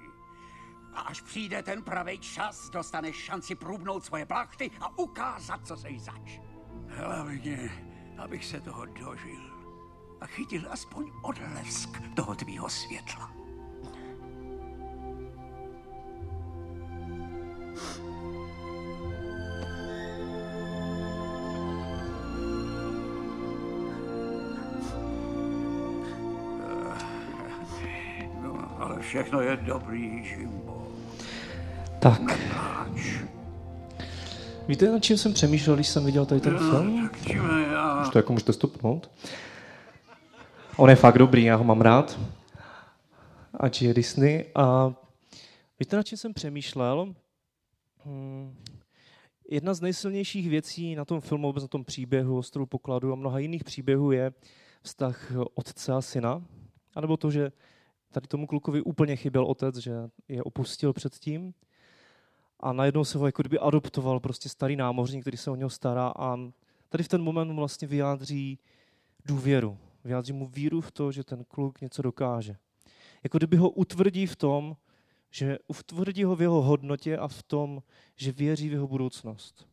A 0.95 1.00
až 1.00 1.21
přijde 1.21 1.62
ten 1.62 1.83
pravý 1.83 2.19
čas, 2.19 2.71
dostaneš 2.71 3.16
šanci 3.16 3.54
průbnout 3.54 4.04
svoje 4.04 4.26
plachty 4.26 4.71
a 4.80 4.99
ukázat, 4.99 5.66
co 5.66 5.76
sej 5.76 5.99
zač. 5.99 6.40
Hlavně, 6.88 7.71
abych 8.19 8.45
se 8.45 8.61
toho 8.61 8.87
dožil. 8.87 9.50
a 10.21 10.26
chytil 10.26 10.62
aspoň 10.71 11.12
odlesk 11.23 11.90
toho 12.16 12.35
tvýho 12.35 12.69
světla. 12.69 13.40
Všechno 29.11 29.40
je 29.40 29.57
dobrý, 29.57 30.02
Jimbo. 30.02 30.87
Tak, 31.99 32.38
víte, 34.69 34.93
nad 34.93 35.05
čím 35.05 35.19
jsem 35.19 35.33
přemýšlel, 35.33 35.76
když 35.76 35.88
jsem 35.88 36.05
viděl 36.05 36.26
tady 36.26 36.40
ten 36.40 36.59
film? 36.59 37.09
Tak 37.09 37.29
Jimmy, 37.29 37.62
já... 37.73 38.02
Už 38.02 38.09
to 38.09 38.19
jako 38.19 38.33
můžete 38.33 38.52
stopnout. 38.52 39.11
On 40.76 40.90
je 40.90 40.97
fakt 40.97 41.19
dobrý, 41.19 41.45
já 41.45 41.57
ho 41.57 41.64
mám 41.64 41.81
rád. 41.81 42.21
Ať 43.61 43.83
je 43.83 43.95
Disney. 43.95 44.45
A 44.55 44.95
víte, 45.81 45.97
na 45.97 46.02
čím 46.02 46.19
jsem 46.19 46.35
přemýšlel? 46.35 47.14
Hmm. 48.05 48.57
Jedna 49.50 49.75
z 49.75 49.81
nejsilnějších 49.81 50.49
věcí 50.49 50.95
na 50.95 51.05
tom 51.05 51.21
filmu, 51.21 51.47
vůbec 51.47 51.64
na 51.64 51.69
tom 51.69 51.85
příběhu 51.85 52.38
Ostrou 52.38 52.67
pokladu 52.67 53.12
a 53.12 53.17
mnoha 53.17 53.38
jiných 53.38 53.64
příběhů 53.64 54.12
je 54.12 54.33
vztah 54.83 55.33
otce 55.55 55.93
a 55.93 56.00
syna. 56.00 56.43
A 56.95 57.00
nebo 57.00 57.17
to, 57.17 57.31
že 57.31 57.52
tady 58.12 58.26
tomu 58.26 58.47
klukovi 58.47 58.83
úplně 58.83 59.17
chyběl 59.17 59.45
otec, 59.45 59.76
že 59.76 59.93
je 60.29 60.43
opustil 60.43 60.93
předtím. 60.93 61.55
A 62.61 62.73
najednou 62.73 63.05
se 63.05 63.19
ho 63.19 63.26
jako 63.26 63.43
kdyby 63.43 63.59
adoptoval 63.59 64.21
prostě 64.21 64.49
starý 64.49 64.76
námořník, 64.76 65.23
který 65.23 65.37
se 65.37 65.50
o 65.50 65.57
něho 65.57 65.71
stará 65.71 66.12
a 66.19 66.37
tady 66.88 67.05
v 67.05 67.09
ten 67.09 67.23
moment 67.23 67.57
vlastně 67.57 67.88
vyjádří 67.88 68.59
důvěru. 69.25 69.79
Vyjádří 70.05 70.33
mu 70.33 70.47
víru 70.47 70.81
v 70.81 70.90
to, 70.90 71.12
že 71.12 71.25
ten 71.25 71.45
kluk 71.45 71.81
něco 71.81 72.02
dokáže. 72.02 72.57
Jako 73.23 73.38
kdyby 73.38 73.57
ho 73.57 73.71
utvrdí 73.71 74.26
v 74.26 74.37
tom, 74.37 74.76
že 75.31 75.59
utvrdí 75.69 76.25
ho 76.25 76.37
v 76.37 76.43
jeho 76.43 76.62
hodnotě 76.62 77.19
a 77.19 77.29
v 77.29 77.43
tom, 77.43 77.83
že 78.17 78.33
věří 78.33 78.69
v 78.69 78.73
jeho 78.73 78.88
budoucnost. 78.88 79.69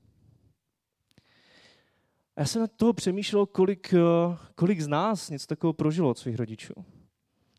A 2.36 2.40
já 2.42 2.46
jsem 2.46 2.62
na 2.62 2.68
toho 2.68 2.94
přemýšlel, 2.94 3.46
kolik, 3.46 3.94
eh, 3.94 4.38
kolik 4.56 4.82
z 4.82 4.88
nás 4.88 5.30
něco 5.30 5.48
takového 5.48 5.74
prožilo 5.74 6.10
od 6.10 6.18
svých 6.18 6.36
rodičů. 6.36 6.74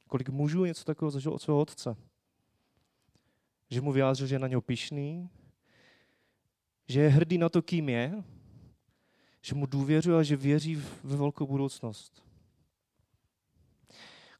Kolik 0.08 0.28
mužů 0.28 0.64
něco 0.64 0.84
takového 0.84 1.10
zažilo 1.10 1.34
od 1.34 1.42
svého 1.42 1.60
otce. 1.60 1.96
Že 3.70 3.80
mu 3.80 3.92
vyjádřil, 3.92 4.26
že 4.26 4.34
je 4.34 4.38
na 4.38 4.48
něho 4.48 4.60
pišný, 4.60 5.30
že 6.88 7.00
je 7.00 7.08
hrdý 7.08 7.38
na 7.38 7.48
to, 7.48 7.62
kým 7.62 7.88
je, 7.88 8.24
že 9.42 9.54
mu 9.54 9.66
důvěřuje 9.66 10.18
a 10.18 10.22
že 10.22 10.36
věří 10.36 10.82
ve 11.04 11.16
velkou 11.16 11.46
budoucnost. 11.46 12.22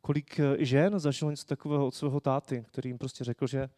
Kolik 0.01 0.41
eh, 0.41 0.65
žen 0.65 0.99
zažilo 0.99 1.31
něco 1.31 1.45
takového 1.45 1.87
od 1.87 1.95
svého 1.95 2.21
táty, 2.21 2.65
který 2.69 2.91
jim 2.91 2.99
prostě 2.99 3.25
řekl, 3.25 3.47
že, 3.47 3.71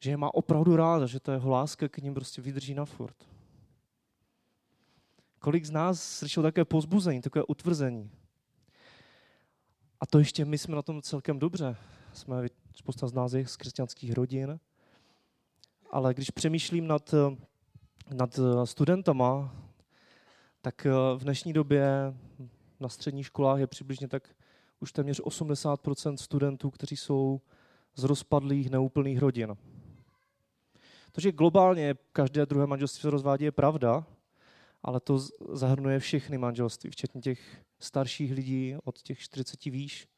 že 0.00 0.10
je 0.10 0.16
má 0.16 0.34
opravdu 0.34 0.76
ráda, 0.76 1.06
že 1.06 1.20
ta 1.20 1.32
jeho 1.32 1.50
láska 1.50 1.88
k 1.88 1.98
ním 1.98 2.14
prostě 2.14 2.42
vydrží 2.42 2.74
na 2.74 2.84
furt. 2.84 3.16
Kolik 5.38 5.64
z 5.64 5.70
nás 5.70 6.18
slyšelo 6.18 6.42
také 6.42 6.64
pozbuzení, 6.64 7.20
takové 7.20 7.44
utvrzení. 7.44 8.10
A 10.04 10.06
to 10.06 10.18
ještě 10.18 10.44
my 10.44 10.58
jsme 10.58 10.76
na 10.76 10.82
tom 10.82 11.02
celkem 11.02 11.38
dobře. 11.38 11.76
Jsme 12.12 12.46
spousta 12.76 13.06
z 13.06 13.12
nás 13.12 13.32
je 13.32 13.46
z 13.46 13.56
křesťanských 13.56 14.12
rodin. 14.12 14.60
Ale 15.90 16.14
když 16.14 16.30
přemýšlím 16.30 16.86
nad, 16.86 17.14
eh, 17.14 17.36
nad 18.14 18.38
eh, 18.38 18.66
studentama, 18.66 19.56
tak 20.60 20.86
eh, 20.86 20.90
v 21.16 21.20
dnešní 21.22 21.52
době 21.52 22.14
na 22.80 22.88
středních 22.88 23.26
školách 23.26 23.58
je 23.58 23.66
přibližně 23.66 24.08
tak 24.08 24.34
už 24.80 24.92
téměř 24.92 25.20
80% 25.20 26.16
studentů, 26.16 26.70
kteří 26.70 26.96
jsou 26.96 27.40
z 27.94 28.04
rozpadlých, 28.04 28.70
neúplných 28.70 29.18
rodin. 29.18 29.56
To, 31.12 31.20
že 31.20 31.32
globálně 31.32 31.94
každé 32.12 32.46
druhé 32.46 32.66
manželství 32.66 33.02
se 33.02 33.10
rozvádí, 33.10 33.44
je 33.44 33.52
pravda, 33.52 34.06
ale 34.84 35.00
to 35.00 35.18
zahrnuje 35.52 35.98
všechny 35.98 36.38
manželství, 36.38 36.90
včetně 36.90 37.20
těch 37.20 37.62
starších 37.78 38.32
lidí 38.32 38.76
od 38.84 39.02
těch 39.02 39.18
40 39.18 39.64
výš. 39.64 40.08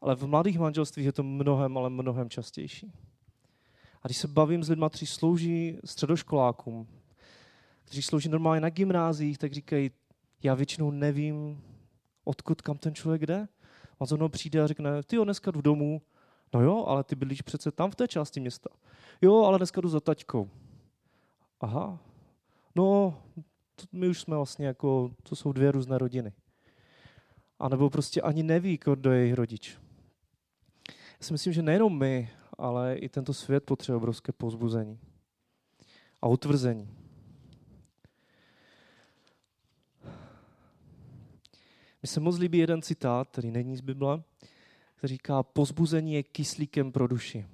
Ale 0.00 0.16
v 0.16 0.26
mladých 0.26 0.58
manželstvích 0.58 1.06
je 1.06 1.12
to 1.12 1.22
mnohem, 1.22 1.78
ale 1.78 1.90
mnohem 1.90 2.30
častější. 2.30 2.92
A 4.02 4.08
když 4.08 4.16
se 4.16 4.28
bavím 4.28 4.62
s 4.62 4.68
lidmi, 4.68 4.86
kteří 4.88 5.06
slouží 5.06 5.78
středoškolákům, 5.84 6.88
kteří 7.84 8.02
slouží 8.02 8.28
normálně 8.28 8.60
na 8.60 8.70
gymnáziích, 8.70 9.38
tak 9.38 9.52
říkají, 9.52 9.90
já 10.42 10.54
většinou 10.54 10.90
nevím, 10.90 11.62
odkud 12.24 12.62
kam 12.62 12.78
ten 12.78 12.94
člověk 12.94 13.26
jde. 13.26 13.48
On 13.98 14.06
za 14.06 14.16
mnou 14.16 14.28
přijde 14.28 14.62
a 14.62 14.66
řekne, 14.66 15.02
ty 15.02 15.16
jo, 15.16 15.24
dneska 15.24 15.50
jdu 15.50 15.60
domů. 15.60 16.02
No 16.54 16.62
jo, 16.62 16.84
ale 16.86 17.04
ty 17.04 17.16
bydlíš 17.16 17.42
přece 17.42 17.70
tam 17.70 17.90
v 17.90 17.94
té 17.94 18.08
části 18.08 18.40
města. 18.40 18.70
Jo, 19.22 19.44
ale 19.44 19.58
dneska 19.58 19.80
jdu 19.80 19.88
za 19.88 20.00
taťkou. 20.00 20.50
Aha. 21.60 21.98
No, 22.74 23.14
my 23.92 24.08
už 24.08 24.20
jsme 24.20 24.36
vlastně 24.36 24.66
jako, 24.66 25.10
to 25.22 25.36
jsou 25.36 25.52
dvě 25.52 25.72
různé 25.72 25.98
rodiny. 25.98 26.32
A 27.58 27.68
nebo 27.68 27.90
prostě 27.90 28.20
ani 28.20 28.42
neví, 28.42 28.78
kdo 28.84 29.12
je 29.12 29.20
jejich 29.20 29.34
rodič. 29.34 29.78
Já 30.88 31.26
si 31.26 31.32
myslím, 31.32 31.52
že 31.52 31.62
nejenom 31.62 31.98
my, 31.98 32.30
ale 32.58 32.96
i 32.96 33.08
tento 33.08 33.34
svět 33.34 33.64
potřebuje 33.64 33.96
obrovské 33.96 34.32
pozbuzení 34.32 34.98
a 36.22 36.28
utvrzení. 36.28 36.88
Mi 42.02 42.08
se 42.08 42.20
moc 42.20 42.38
líbí 42.38 42.58
jeden 42.58 42.82
citát, 42.82 43.28
který 43.28 43.50
není 43.50 43.76
z 43.76 43.80
Bible, 43.80 44.22
který 44.94 45.14
říká, 45.14 45.42
pozbuzení 45.42 46.14
je 46.14 46.22
kyslíkem 46.22 46.92
pro 46.92 47.06
duši. 47.06 47.46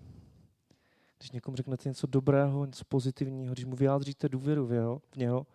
Když 1.18 1.30
někomu 1.30 1.56
řeknete 1.56 1.88
něco 1.88 2.06
dobrého, 2.06 2.66
něco 2.66 2.84
pozitivního, 2.84 3.52
když 3.52 3.64
mu 3.64 3.76
vyjádříte 3.76 4.28
důvěru 4.28 4.66
v, 4.66 4.72
jeho, 4.72 5.02
v 5.10 5.16
něho, 5.16 5.46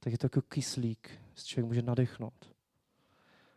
tak 0.00 0.12
je 0.12 0.18
to 0.18 0.26
jako 0.26 0.42
kyslík, 0.42 1.10
že 1.34 1.44
člověk 1.44 1.66
může 1.66 1.82
nadechnout. 1.82 2.52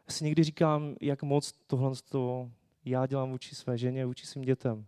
Já 0.07 0.13
si 0.13 0.23
někdy 0.23 0.43
říkám, 0.43 0.95
jak 1.01 1.23
moc 1.23 1.51
tohle 1.67 1.91
to 2.09 2.51
já 2.85 3.05
dělám 3.05 3.31
vůči 3.31 3.55
své 3.55 3.77
ženě, 3.77 4.05
vůči 4.05 4.25
svým 4.25 4.43
dětem. 4.43 4.85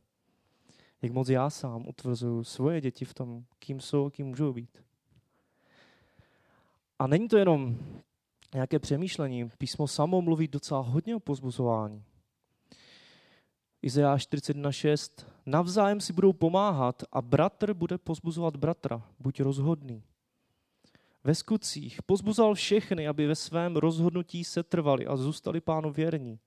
Jak 1.02 1.12
moc 1.12 1.30
já 1.30 1.50
sám 1.50 1.88
utvrzuju 1.88 2.44
svoje 2.44 2.82
děti 2.82 3.06
v 3.06 3.14
tom, 3.14 3.46
kým 3.60 3.80
jsou, 3.80 4.10
kým 4.10 4.26
můžou 4.26 4.54
být. 4.54 4.84
A 7.00 7.08
není 7.08 7.28
to 7.28 7.38
jenom 7.38 7.78
nějaké 8.54 8.80
přemýšlení. 8.80 9.50
Písmo 9.58 9.88
samo 9.88 10.22
mluví 10.22 10.48
docela 10.48 10.82
hodně 10.82 11.16
o 11.16 11.20
pozbuzování. 11.20 12.04
Izajáš 13.82 14.28
41.6. 14.28 15.26
Navzájem 15.46 16.02
si 16.02 16.14
budou 16.14 16.34
pomáhat 16.34 17.04
a 17.12 17.22
bratr 17.22 17.74
bude 17.74 17.98
pozbuzovat 17.98 18.56
bratra. 18.56 19.04
Buď 19.20 19.40
rozhodný. 19.40 20.04
Ve 21.24 21.36
skutcích 21.36 22.04
pozbuzoval 22.04 22.54
všechny, 22.56 23.08
aby 23.08 23.28
ve 23.28 23.36
svém 23.36 23.76
rozhodnutí 23.76 24.44
se 24.44 24.64
trvali 24.64 25.08
a 25.08 25.16
zůstali 25.16 25.62
pánu 25.62 25.92
věrní. 25.92 26.40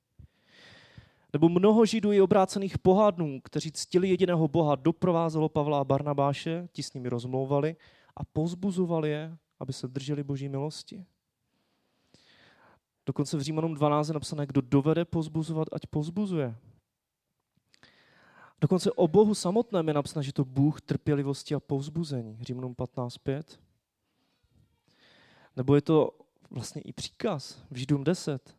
Nebo 1.32 1.48
mnoho 1.48 1.86
židů 1.86 2.12
i 2.12 2.20
obrácených 2.20 2.78
pohádnů, 2.78 3.40
kteří 3.44 3.72
ctili 3.72 4.08
jediného 4.08 4.48
Boha, 4.48 4.74
doprovázelo 4.74 5.48
Pavla 5.48 5.80
a 5.80 5.84
Barnabáše, 5.84 6.68
ti 6.72 6.82
s 6.82 6.92
nimi 6.92 7.08
rozmlouvali 7.08 7.76
a 8.16 8.24
pozbuzovali 8.24 9.10
je, 9.10 9.36
aby 9.60 9.72
se 9.72 9.88
drželi 9.88 10.22
boží 10.22 10.48
milosti. 10.48 11.04
Dokonce 13.06 13.36
v 13.36 13.40
Římanům 13.40 13.74
12 13.74 14.08
je 14.08 14.14
napsané, 14.14 14.46
kdo 14.46 14.60
dovede 14.60 15.04
pozbuzovat, 15.04 15.68
ať 15.72 15.86
pozbuzuje. 15.86 16.56
Dokonce 18.60 18.92
o 18.92 19.08
Bohu 19.08 19.34
samotném 19.34 19.88
je 19.88 19.94
napsané, 19.94 20.22
že 20.22 20.32
to 20.32 20.44
Bůh 20.44 20.80
trpělivosti 20.80 21.54
a 21.54 21.60
povzbuzení. 21.60 22.38
Římanům 22.40 22.74
15.5. 22.74 23.42
Nebo 25.56 25.74
je 25.74 25.80
to 25.80 26.10
vlastně 26.50 26.82
i 26.82 26.92
příkaz 26.92 27.62
v 27.70 27.76
Židům 27.76 28.04
10. 28.04 28.56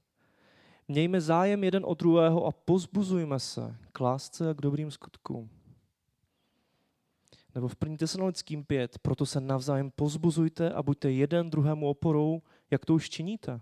Mějme 0.87 1.21
zájem 1.21 1.63
jeden 1.63 1.83
od 1.85 1.99
druhého 1.99 2.45
a 2.45 2.51
pozbuzujme 2.51 3.39
se 3.39 3.75
k 3.91 3.99
lásce 3.99 4.49
a 4.49 4.53
k 4.53 4.61
dobrým 4.61 4.91
skutkům. 4.91 5.49
Nebo 7.55 7.67
v 7.67 7.75
1. 7.81 7.97
Tesalonickým 7.97 8.63
5. 8.63 8.99
Proto 8.99 9.25
se 9.25 9.41
navzájem 9.41 9.91
pozbuzujte 9.91 10.71
a 10.73 10.83
buďte 10.83 11.11
jeden 11.11 11.49
druhému 11.49 11.89
oporou, 11.89 12.41
jak 12.71 12.85
to 12.85 12.93
už 12.93 13.09
činíte. 13.09 13.61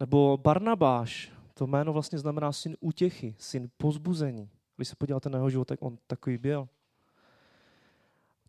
Nebo 0.00 0.36
Barnabáš, 0.36 1.32
to 1.54 1.66
jméno 1.66 1.92
vlastně 1.92 2.18
znamená 2.18 2.52
syn 2.52 2.76
útěchy, 2.80 3.34
syn 3.38 3.70
pozbuzení. 3.76 4.50
Když 4.76 4.88
se 4.88 4.96
podíváte 4.96 5.28
na 5.28 5.38
jeho 5.38 5.50
život, 5.50 5.68
tak 5.68 5.82
on 5.82 5.98
takový 6.06 6.38
byl. 6.38 6.68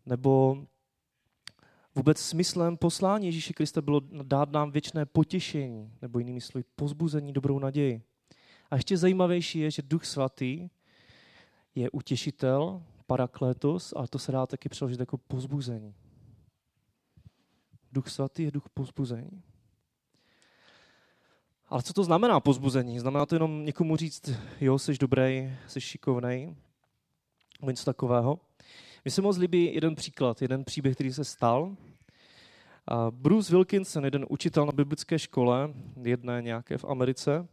Nebo 0.06 0.56
vůbec 1.94 2.18
smyslem 2.18 2.76
poslání 2.76 3.26
Ježíše 3.26 3.52
Krista 3.52 3.82
bylo 3.82 4.00
dát 4.22 4.50
nám 4.52 4.70
věčné 4.70 5.06
potěšení, 5.06 5.92
nebo 6.02 6.18
jinými 6.18 6.40
slovy 6.40 6.64
pozbuzení, 6.76 7.32
dobrou 7.32 7.58
naději. 7.58 8.02
A 8.70 8.76
ještě 8.76 8.96
zajímavější 8.96 9.58
je, 9.58 9.70
že 9.70 9.82
Duch 9.82 10.04
Svatý 10.04 10.68
je 11.74 11.90
utěšitel, 11.90 12.82
parakletos, 13.06 13.92
ale 13.96 14.08
to 14.08 14.18
se 14.18 14.32
dá 14.32 14.46
taky 14.46 14.68
přeložit 14.68 15.00
jako 15.00 15.18
pozbuzení. 15.18 15.94
Duch 17.92 18.08
Svatý 18.08 18.42
je 18.42 18.50
duch 18.50 18.68
pozbuzení. 18.74 19.42
Ale 21.68 21.82
co 21.82 21.92
to 21.92 22.04
znamená 22.04 22.40
pozbuzení? 22.40 22.98
Znamená 22.98 23.26
to 23.26 23.34
jenom 23.34 23.64
někomu 23.64 23.96
říct, 23.96 24.30
jo, 24.60 24.78
jsi 24.78 24.98
dobrý, 24.98 25.52
jsi 25.66 25.80
šikovnej, 25.80 26.56
něco 27.62 27.84
takového. 27.84 28.40
Mně 29.04 29.10
se 29.10 29.22
moc 29.22 29.36
líbí 29.36 29.74
jeden 29.74 29.94
příklad, 29.94 30.42
jeden 30.42 30.64
příběh, 30.64 30.94
který 30.94 31.12
se 31.12 31.24
stal. 31.24 31.76
Bruce 33.10 33.52
Wilkinson, 33.52 34.04
jeden 34.04 34.26
učitel 34.28 34.66
na 34.66 34.72
biblické 34.72 35.18
škole, 35.18 35.70
jedné 36.02 36.42
nějaké 36.42 36.78
v 36.78 36.84
Americe, 36.84 37.48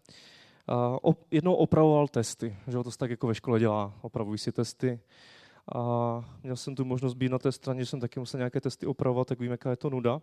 jednou 1.31 1.53
opravoval 1.53 2.07
testy. 2.07 2.55
Že 2.67 2.77
to 2.83 2.91
se 2.91 2.97
tak 2.97 3.09
jako 3.09 3.27
ve 3.27 3.35
škole 3.35 3.59
dělá, 3.59 3.93
opravují 4.01 4.37
si 4.37 4.51
testy. 4.51 4.99
A 5.75 5.79
měl 6.43 6.55
jsem 6.55 6.75
tu 6.75 6.85
možnost 6.85 7.13
být 7.13 7.31
na 7.31 7.39
té 7.39 7.51
straně, 7.51 7.79
že 7.79 7.85
jsem 7.85 7.99
taky 7.99 8.19
musel 8.19 8.37
nějaké 8.37 8.61
testy 8.61 8.85
opravovat, 8.85 9.27
tak 9.27 9.39
vím, 9.39 9.51
jaká 9.51 9.69
je 9.69 9.75
to 9.75 9.89
nuda. 9.89 10.21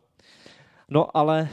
No 0.88 1.16
ale 1.16 1.48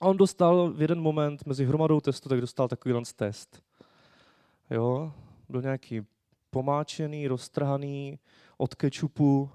on 0.00 0.16
dostal 0.16 0.72
v 0.72 0.82
jeden 0.82 1.00
moment 1.00 1.46
mezi 1.46 1.64
hromadou 1.64 2.00
testu, 2.00 2.28
tak 2.28 2.40
dostal 2.40 2.68
takový 2.68 2.94
test. 3.16 3.62
Jo, 4.70 5.12
byl 5.48 5.62
nějaký 5.62 6.00
pomáčený, 6.52 7.28
roztrhaný 7.28 8.18
od 8.56 8.74
kečupu. 8.74 9.50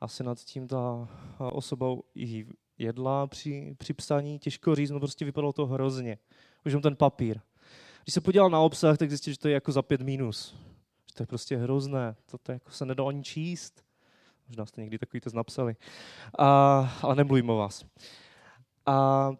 Asi 0.00 0.24
nad 0.24 0.38
tím 0.38 0.68
ta 0.68 1.08
osoba 1.38 1.86
i 2.14 2.46
jedla 2.78 3.26
při, 3.26 3.74
při 3.78 3.94
psaní. 3.94 4.38
Těžko 4.38 4.74
říct, 4.74 4.90
no 4.90 5.00
prostě 5.00 5.24
vypadalo 5.24 5.52
to 5.52 5.66
hrozně. 5.66 6.18
Už 6.66 6.76
ten 6.82 6.96
papír. 6.96 7.40
Když 8.02 8.14
se 8.14 8.20
podíval 8.20 8.50
na 8.50 8.60
obsah, 8.60 8.98
tak 8.98 9.08
zjistil, 9.08 9.32
že 9.32 9.38
to 9.38 9.48
je 9.48 9.54
jako 9.54 9.72
za 9.72 9.82
pět 9.82 10.00
minus. 10.00 10.54
Že 11.08 11.14
to 11.14 11.22
je 11.22 11.26
prostě 11.26 11.56
hrozné. 11.56 12.16
To, 12.30 12.38
to 12.38 12.52
jako 12.52 12.70
se 12.70 12.86
nedá 12.86 13.04
ani 13.08 13.22
číst. 13.22 13.84
Možná 14.48 14.66
jste 14.66 14.80
někdy 14.80 14.98
takový 14.98 15.20
test 15.20 15.34
napsali. 15.34 15.76
A, 16.38 16.48
ale 17.02 17.14
nemluvím 17.14 17.50
o 17.50 17.56
vás. 17.56 17.84
A, 18.86 19.30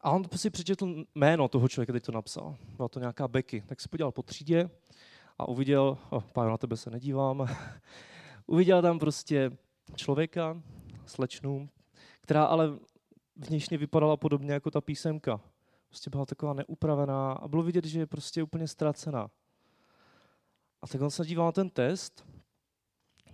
a 0.00 0.10
on 0.10 0.24
si 0.36 0.50
přečetl 0.50 1.04
jméno 1.14 1.48
toho 1.48 1.68
člověka, 1.68 1.92
který 1.92 2.02
to 2.02 2.12
napsal. 2.12 2.56
Byla 2.76 2.88
to 2.88 3.00
nějaká 3.00 3.28
Becky. 3.28 3.60
Tak 3.66 3.80
se 3.80 3.88
podíval 3.88 4.12
po 4.12 4.22
třídě 4.22 4.70
a 5.38 5.48
uviděl, 5.48 5.98
oh, 6.10 6.22
pájo, 6.22 6.50
na 6.50 6.58
tebe 6.58 6.76
se 6.76 6.90
nedívám, 6.90 7.48
uviděl 8.46 8.82
tam 8.82 8.98
prostě 8.98 9.50
člověka, 9.96 10.62
slečnu, 11.06 11.68
která 12.20 12.44
ale 12.44 12.78
vnitřně 13.36 13.78
vypadala 13.78 14.16
podobně 14.16 14.52
jako 14.52 14.70
ta 14.70 14.80
písemka. 14.80 15.40
Prostě 15.88 16.10
byla 16.10 16.26
taková 16.26 16.52
neupravená 16.52 17.32
a 17.32 17.48
bylo 17.48 17.62
vidět, 17.62 17.84
že 17.84 17.98
je 17.98 18.06
prostě 18.06 18.42
úplně 18.42 18.68
ztracená. 18.68 19.30
A 20.82 20.86
tak 20.86 21.00
on 21.00 21.10
se 21.10 21.26
díval 21.26 21.46
na 21.46 21.52
ten 21.52 21.70
test 21.70 22.26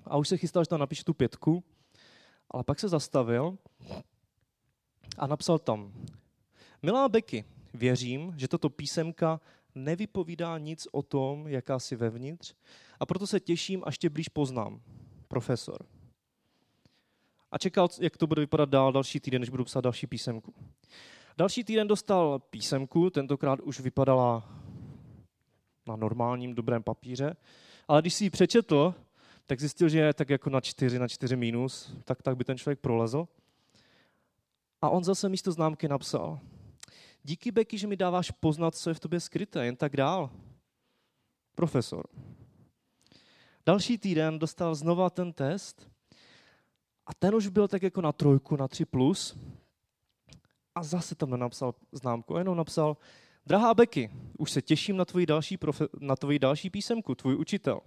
a 0.05 0.17
už 0.17 0.29
se 0.29 0.37
chystal, 0.37 0.65
že 0.65 0.69
tam 0.69 0.81
napíše 0.81 1.05
tu 1.05 1.15
pětku, 1.15 1.65
ale 2.51 2.65
pak 2.65 2.81
se 2.81 2.89
zastavil 2.89 3.59
a 5.19 5.27
napsal 5.27 5.59
tam, 5.59 5.93
Milá 6.83 7.09
Beky, 7.09 7.45
věřím, 7.75 8.35
že 8.37 8.49
tato 8.49 8.71
písemka 8.71 9.41
nevypovídá 9.85 10.59
nic 10.59 10.89
o 10.93 11.03
tom, 11.03 11.49
jaká 11.49 11.79
jsi 11.79 11.97
vevnitř 11.97 12.55
a 13.01 13.07
proto 13.07 13.27
se 13.27 13.41
těším, 13.41 13.83
až 13.87 13.99
tě 13.99 14.11
blíž 14.11 14.29
poznám. 14.29 14.81
Profesor. 15.29 15.87
A 17.51 17.59
čekal, 17.59 17.89
jak 18.01 18.17
to 18.17 18.27
bude 18.27 18.41
vypadat 18.41 18.69
dál 18.69 18.93
další 18.93 19.21
týden, 19.21 19.43
než 19.43 19.49
budu 19.49 19.65
psát 19.65 19.81
další 19.81 20.07
písemku. 20.07 20.55
Další 21.39 21.65
týden 21.65 21.89
dostal 21.89 22.39
písemku, 22.39 23.11
tentokrát 23.11 23.61
už 23.61 23.81
vypadala 23.81 24.49
na 25.87 25.97
normálním 25.97 26.55
dobrém 26.55 26.83
papíře, 26.83 27.37
ale 27.89 28.01
když 28.01 28.15
si 28.15 28.25
ji 28.25 28.31
přečetl, 28.31 28.95
tak 29.47 29.61
zjistil, 29.61 29.89
že 29.89 29.99
je 29.99 30.15
tak 30.15 30.31
jako 30.31 30.51
na 30.51 30.61
čtyři, 30.61 30.99
na 30.99 31.09
čtyři 31.09 31.37
minus, 31.37 31.97
tak, 32.05 32.23
tak 32.23 32.37
by 32.37 32.45
ten 32.45 32.59
člověk 32.59 32.79
prolezl. 32.79 33.29
A 34.83 34.91
on 34.91 35.05
zase 35.05 35.29
místo 35.29 35.53
známky 35.53 35.89
napsal, 35.89 36.41
Díky, 37.29 37.51
Beky, 37.51 37.79
že 37.79 37.87
mi 37.87 37.97
dáváš 37.97 38.31
poznat, 38.31 38.75
co 38.75 38.91
je 38.91 38.95
v 38.95 39.01
tobě 39.01 39.21
skryté, 39.21 39.67
jen 39.67 39.77
tak 39.77 39.97
dál. 39.97 40.31
Profesor. 41.55 42.07
Další 43.67 43.99
týden 43.99 44.39
dostal 44.39 44.75
znova 44.75 45.11
ten 45.11 45.33
test 45.33 45.91
a 47.07 47.15
ten 47.15 47.35
už 47.35 47.49
byl 47.49 47.69
tak 47.69 47.83
jako 47.83 48.01
na 48.01 48.13
trojku, 48.13 48.57
na 48.57 48.69
tři 48.69 48.85
plus 48.85 49.37
a 50.75 50.83
zase 50.83 51.15
tam 51.15 51.31
nenapsal 51.31 51.75
známku, 51.93 52.37
jenom 52.37 52.57
napsal, 52.57 52.97
drahá 53.47 53.75
Beky, 53.75 54.11
už 54.39 54.51
se 54.51 54.63
těším 54.63 54.97
na 54.97 55.05
tvoji 55.05 55.27
další, 55.27 55.57
profe- 55.57 55.89
na 56.01 56.17
tvoji 56.17 56.39
další 56.39 56.71
písemku, 56.71 57.15
tvůj 57.15 57.37
učitel. 57.37 57.81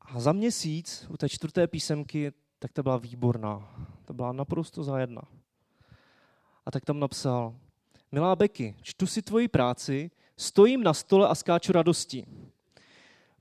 A 0.00 0.20
za 0.20 0.32
měsíc 0.32 1.06
u 1.10 1.16
té 1.16 1.28
čtvrté 1.28 1.66
písemky, 1.66 2.32
tak 2.58 2.72
ta 2.72 2.82
byla 2.82 2.96
výborná. 2.96 3.86
Ta 4.04 4.12
byla 4.12 4.32
naprosto 4.32 4.84
zajedna. 4.84 5.22
A 6.68 6.70
tak 6.70 6.84
tam 6.84 7.00
napsal, 7.00 7.54
milá 8.12 8.36
Beky, 8.36 8.74
čtu 8.82 9.06
si 9.06 9.22
tvoji 9.22 9.48
práci, 9.48 10.10
stojím 10.36 10.82
na 10.82 10.94
stole 10.94 11.28
a 11.28 11.34
skáču 11.34 11.72
radostí, 11.72 12.26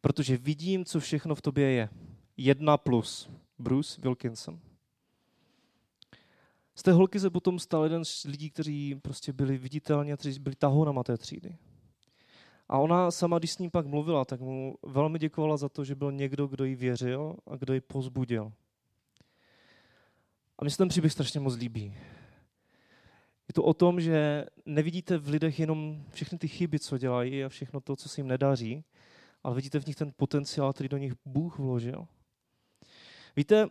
protože 0.01 0.37
vidím, 0.37 0.85
co 0.85 0.99
všechno 0.99 1.35
v 1.35 1.41
tobě 1.41 1.71
je. 1.71 1.89
Jedna 2.37 2.77
plus. 2.77 3.29
Bruce 3.59 4.01
Wilkinson. 4.01 4.59
Z 6.75 6.83
té 6.83 6.91
holky 6.91 7.19
se 7.19 7.29
potom 7.29 7.59
stal 7.59 7.83
jeden 7.83 8.05
z 8.05 8.23
lidí, 8.23 8.49
kteří 8.49 8.95
prostě 8.95 9.33
byli 9.33 9.57
viditelně, 9.57 10.17
kteří 10.17 10.39
byli 10.39 10.55
tahonama 10.55 11.03
té 11.03 11.17
třídy. 11.17 11.55
A 12.69 12.77
ona 12.77 13.11
sama, 13.11 13.39
když 13.39 13.51
s 13.51 13.57
ním 13.57 13.71
pak 13.71 13.85
mluvila, 13.85 14.25
tak 14.25 14.41
mu 14.41 14.77
velmi 14.83 15.19
děkovala 15.19 15.57
za 15.57 15.69
to, 15.69 15.85
že 15.85 15.95
byl 15.95 16.11
někdo, 16.11 16.47
kdo 16.47 16.65
jí 16.65 16.75
věřil 16.75 17.35
a 17.47 17.55
kdo 17.55 17.73
ji 17.73 17.81
pozbudil. 17.81 18.53
A 20.59 20.63
mně 20.63 20.71
se 20.71 20.77
ten 20.77 20.89
příběh 20.89 21.11
strašně 21.11 21.39
moc 21.39 21.55
líbí. 21.55 21.93
Je 23.47 23.53
to 23.53 23.63
o 23.63 23.73
tom, 23.73 24.01
že 24.01 24.45
nevidíte 24.65 25.17
v 25.17 25.27
lidech 25.27 25.59
jenom 25.59 26.03
všechny 26.11 26.37
ty 26.37 26.47
chyby, 26.47 26.79
co 26.79 26.97
dělají 26.97 27.43
a 27.43 27.49
všechno 27.49 27.81
to, 27.81 27.95
co 27.95 28.09
se 28.09 28.21
jim 28.21 28.27
nedaří, 28.27 28.83
ale 29.43 29.55
vidíte 29.55 29.79
v 29.79 29.85
nich 29.85 29.95
ten 29.95 30.11
potenciál, 30.17 30.73
který 30.73 30.89
do 30.89 30.97
nich 30.97 31.13
Bůh 31.25 31.59
vložil. 31.59 32.07
Víte, 33.35 33.69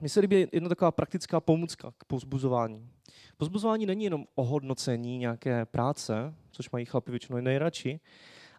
mně 0.00 0.08
se 0.08 0.20
líbí 0.20 0.46
jedna 0.52 0.68
taková 0.68 0.92
praktická 0.92 1.40
pomůcka 1.40 1.92
k 1.98 2.04
pozbuzování. 2.04 2.90
Pozbuzování 3.36 3.86
není 3.86 4.04
jenom 4.04 4.26
ohodnocení 4.34 5.18
nějaké 5.18 5.64
práce, 5.66 6.34
což 6.50 6.70
mají 6.70 6.84
chlapi 6.84 7.10
většinou 7.10 7.40
nejradši, 7.40 8.00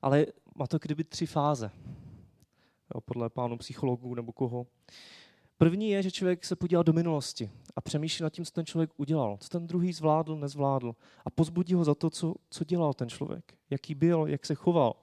ale 0.01 0.25
má 0.55 0.67
to 0.67 0.77
kdyby 0.77 1.03
tři 1.03 1.25
fáze. 1.25 1.71
Jo, 2.95 3.01
podle 3.01 3.29
pánu 3.29 3.58
psychologů 3.58 4.15
nebo 4.15 4.31
koho. 4.31 4.67
První 5.57 5.89
je, 5.89 6.03
že 6.03 6.11
člověk 6.11 6.45
se 6.45 6.55
podívá 6.55 6.83
do 6.83 6.93
minulosti 6.93 7.51
a 7.75 7.81
přemýšlí 7.81 8.23
nad 8.23 8.29
tím, 8.29 8.45
co 8.45 8.51
ten 8.51 8.65
člověk 8.65 8.89
udělal, 8.97 9.37
co 9.39 9.49
ten 9.49 9.67
druhý 9.67 9.93
zvládl, 9.93 10.35
nezvládl 10.35 10.95
a 11.25 11.29
pozbudí 11.29 11.73
ho 11.73 11.83
za 11.83 11.95
to, 11.95 12.09
co, 12.09 12.33
co 12.49 12.63
dělal 12.63 12.93
ten 12.93 13.09
člověk, 13.09 13.57
jaký 13.69 13.95
byl, 13.95 14.25
jak 14.27 14.45
se 14.45 14.55
choval. 14.55 14.95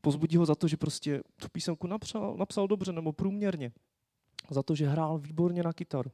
Pozbudí 0.00 0.36
ho 0.36 0.46
za 0.46 0.54
to, 0.54 0.68
že 0.68 0.76
prostě 0.76 1.22
tu 1.36 1.48
písemku 1.52 1.86
napsal, 1.86 2.36
napsal 2.36 2.68
dobře 2.68 2.92
nebo 2.92 3.12
průměrně, 3.12 3.72
za 4.50 4.62
to, 4.62 4.74
že 4.74 4.88
hrál 4.88 5.18
výborně 5.18 5.62
na 5.62 5.72
kytaru. 5.72 6.10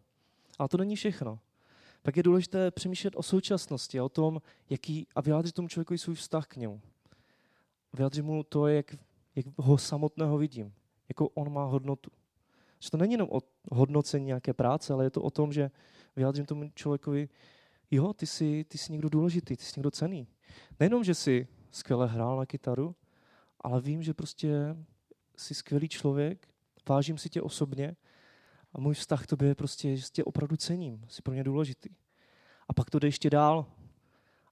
Ale 0.58 0.68
to 0.68 0.76
není 0.76 0.96
všechno. 0.96 1.38
Pak 2.02 2.16
je 2.16 2.22
důležité 2.22 2.70
přemýšlet 2.70 3.16
o 3.16 3.22
současnosti 3.22 4.00
o 4.00 4.08
tom, 4.08 4.42
jaký, 4.70 5.06
a 5.14 5.20
vyjádřit 5.20 5.54
tomu 5.54 5.68
člověku 5.68 5.98
svůj 5.98 6.14
vztah 6.14 6.46
k 6.46 6.56
němu. 6.56 6.80
Vyjádřit 7.92 8.22
mu 8.22 8.42
to, 8.42 8.66
jak, 8.66 8.96
jak 9.34 9.46
ho 9.56 9.78
samotného 9.78 10.38
vidím, 10.38 10.72
jakou 11.08 11.26
on 11.26 11.52
má 11.52 11.64
hodnotu. 11.64 12.10
Že 12.84 12.90
to 12.90 12.96
není 12.96 13.12
jenom 13.12 13.28
o 13.30 13.40
hodnocení 13.72 14.26
nějaké 14.26 14.52
práce, 14.52 14.92
ale 14.92 15.04
je 15.04 15.10
to 15.10 15.22
o 15.22 15.30
tom, 15.30 15.52
že 15.52 15.70
vyjádřím 16.16 16.46
tomu 16.46 16.70
člověkovi, 16.74 17.28
jo, 17.90 18.12
ty 18.12 18.26
jsi, 18.26 18.64
ty 18.68 18.78
jsi 18.78 18.92
někdo 18.92 19.08
důležitý, 19.08 19.56
ty 19.56 19.64
jsi 19.64 19.72
někdo 19.76 19.90
cený. 19.90 20.28
Nejenom, 20.80 21.04
že 21.04 21.14
jsi 21.14 21.48
skvěle 21.70 22.06
hrál 22.06 22.36
na 22.36 22.46
kytaru, 22.46 22.96
ale 23.60 23.80
vím, 23.80 24.02
že 24.02 24.14
prostě 24.14 24.76
jsi 25.36 25.54
skvělý 25.54 25.88
člověk, 25.88 26.48
vážím 26.88 27.18
si 27.18 27.28
tě 27.28 27.42
osobně 27.42 27.96
a 28.72 28.80
můj 28.80 28.94
vztah 28.94 29.24
k 29.24 29.26
tobě 29.26 29.48
je 29.48 29.54
prostě, 29.54 29.96
že 29.96 30.06
tě 30.12 30.24
opravdu 30.24 30.56
cením, 30.56 31.04
jsi 31.08 31.22
pro 31.22 31.32
mě 31.32 31.44
důležitý. 31.44 31.88
A 32.68 32.72
pak 32.72 32.90
to 32.90 32.98
jde 32.98 33.08
ještě 33.08 33.30
dál. 33.30 33.66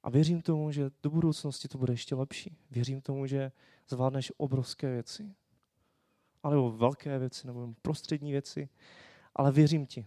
A 0.03 0.11
věřím 0.11 0.42
tomu, 0.42 0.71
že 0.71 0.90
do 1.03 1.11
budoucnosti 1.11 1.68
to 1.68 1.79
bude 1.79 1.92
ještě 1.92 2.14
lepší. 2.14 2.57
Věřím 2.71 3.01
tomu, 3.01 3.27
že 3.27 3.53
zvládneš 3.88 4.33
obrovské 4.37 4.92
věci 4.92 5.35
alebo 6.42 6.70
velké 6.70 7.18
věci, 7.18 7.46
nebo 7.46 7.74
prostřední 7.83 8.33
věci, 8.33 8.68
ale 9.37 9.52
věřím 9.52 9.87
ti. 9.87 10.07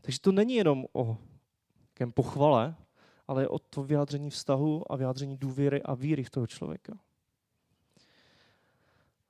Takže 0.00 0.20
to 0.20 0.32
není 0.32 0.54
jenom 0.54 0.86
o 0.92 1.18
jakém 1.88 2.12
pochvale, 2.12 2.76
ale 3.28 3.48
o 3.48 3.58
to 3.58 3.82
vyjádření 3.82 4.30
vztahu 4.30 4.92
a 4.92 4.96
vyjádření 4.96 5.36
důvěry 5.36 5.82
a 5.82 5.94
víry 5.94 6.24
v 6.24 6.30
toho 6.30 6.46
člověka. 6.46 6.98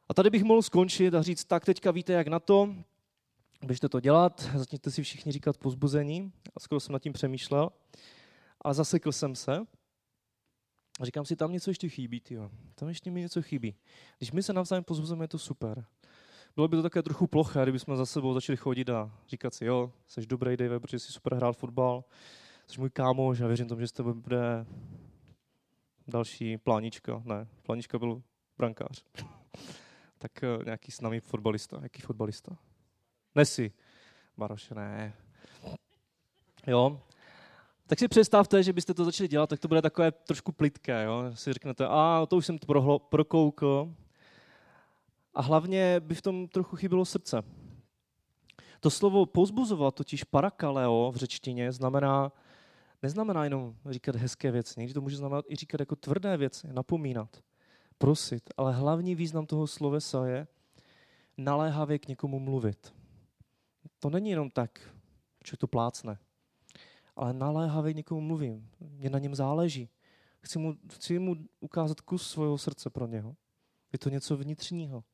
A 0.08 0.14
tady 0.14 0.30
bych 0.30 0.44
mohl 0.44 0.62
skončit 0.62 1.14
a 1.14 1.22
říct, 1.22 1.44
tak 1.44 1.64
teďka 1.64 1.90
víte, 1.90 2.12
jak 2.12 2.28
na 2.28 2.40
to, 2.40 2.74
běžte 3.66 3.88
to 3.88 4.00
dělat, 4.00 4.50
začněte 4.54 4.90
si 4.90 5.02
všichni 5.02 5.32
říkat 5.32 5.58
pozbuzení. 5.58 6.32
A 6.56 6.60
skoro 6.60 6.80
jsem 6.80 6.92
nad 6.92 7.02
tím 7.02 7.12
přemýšlel, 7.12 7.70
ale 8.60 8.74
zasekl 8.74 9.12
jsem 9.12 9.36
se. 9.36 9.66
A 11.00 11.04
říkám 11.04 11.24
si, 11.24 11.36
tam 11.36 11.52
něco 11.52 11.70
ještě 11.70 11.88
chybí, 11.88 12.20
tyjo. 12.20 12.50
Tam 12.74 12.88
ještě 12.88 13.10
mi 13.10 13.20
něco 13.20 13.42
chybí. 13.42 13.74
Když 14.18 14.32
my 14.32 14.42
se 14.42 14.52
navzájem 14.52 14.84
pozbuzujeme, 14.84 15.24
je 15.24 15.28
to 15.28 15.38
super. 15.38 15.84
bylo 16.54 16.68
by 16.68 16.76
to 16.76 16.82
také 16.82 17.02
trochu 17.02 17.26
ploché, 17.26 17.62
kdybychom 17.62 17.96
za 17.96 18.06
sebou 18.06 18.34
začali 18.34 18.56
chodit 18.56 18.90
a 18.90 19.10
říkat 19.28 19.54
si, 19.54 19.64
jo, 19.64 19.92
jsi 20.06 20.26
dobrý, 20.26 20.56
Dave, 20.56 20.80
protože 20.80 20.98
jsi 20.98 21.12
super 21.12 21.34
hrál 21.34 21.52
fotbal, 21.52 22.04
jsi 22.66 22.80
můj 22.80 22.90
kámoš 22.90 23.40
a 23.40 23.46
věřím 23.46 23.68
tomu, 23.68 23.80
že 23.80 23.88
z 23.88 23.92
tebe 23.92 24.14
bude 24.14 24.66
další 26.08 26.58
plánička. 26.58 27.22
Ne, 27.24 27.46
plánička 27.62 27.98
byl 27.98 28.22
brankář. 28.58 29.04
tak 30.18 30.32
uh, 30.58 30.64
nějaký 30.64 30.92
s 30.92 31.00
námi 31.00 31.20
fotbalista. 31.20 31.78
Jaký 31.82 32.02
fotbalista? 32.02 32.56
Nesi. 33.34 33.72
Baroš, 34.36 34.70
ne. 34.70 35.14
Jo. 36.66 37.00
Tak 37.88 37.98
si 37.98 38.08
představte, 38.08 38.62
že 38.62 38.72
byste 38.72 38.94
to 38.94 39.04
začali 39.04 39.28
dělat, 39.28 39.50
tak 39.50 39.60
to 39.60 39.68
bude 39.68 39.82
takové 39.82 40.12
trošku 40.12 40.52
plitké. 40.52 41.04
Jo? 41.04 41.24
Si 41.34 41.52
řeknete, 41.52 41.86
a 41.86 42.26
to 42.28 42.36
už 42.36 42.46
jsem 42.46 42.58
to 42.58 42.66
prohlo, 42.66 42.98
prokoukl. 42.98 43.94
A 45.34 45.42
hlavně 45.42 46.00
by 46.00 46.14
v 46.14 46.22
tom 46.22 46.48
trochu 46.48 46.76
chybilo 46.76 47.04
srdce. 47.04 47.42
To 48.80 48.90
slovo 48.90 49.26
pozbuzovat, 49.26 49.94
totiž 49.94 50.24
parakaleo 50.24 51.12
v 51.14 51.16
řečtině, 51.16 51.72
znamená, 51.72 52.32
neznamená 53.02 53.44
jenom 53.44 53.74
říkat 53.90 54.16
hezké 54.16 54.50
věci. 54.50 54.74
Někdy 54.80 54.94
to 54.94 55.00
může 55.00 55.16
znamenat 55.16 55.44
i 55.48 55.56
říkat 55.56 55.80
jako 55.80 55.96
tvrdé 55.96 56.36
věci, 56.36 56.72
napomínat, 56.72 57.42
prosit. 57.98 58.50
Ale 58.56 58.72
hlavní 58.72 59.14
význam 59.14 59.46
toho 59.46 59.66
slovesa 59.66 60.26
je 60.26 60.46
naléhavě 61.36 61.98
k 61.98 62.08
někomu 62.08 62.40
mluvit. 62.40 62.94
To 63.98 64.10
není 64.10 64.30
jenom 64.30 64.50
tak, 64.50 64.94
že 65.46 65.56
to 65.56 65.66
plácne 65.66 66.18
ale 67.16 67.32
naléhavě 67.32 67.92
někomu 67.92 68.20
mluvím. 68.20 68.70
Mě 68.80 69.10
na 69.10 69.18
něm 69.18 69.34
záleží. 69.34 69.90
Chci 70.40 70.58
mu, 70.58 70.74
chci 70.92 71.18
mu 71.18 71.36
ukázat 71.60 72.00
kus 72.00 72.30
svého 72.30 72.58
srdce 72.58 72.90
pro 72.90 73.06
něho. 73.06 73.36
Je 73.92 73.98
to 73.98 74.08
něco 74.08 74.36
vnitřního. 74.36 75.04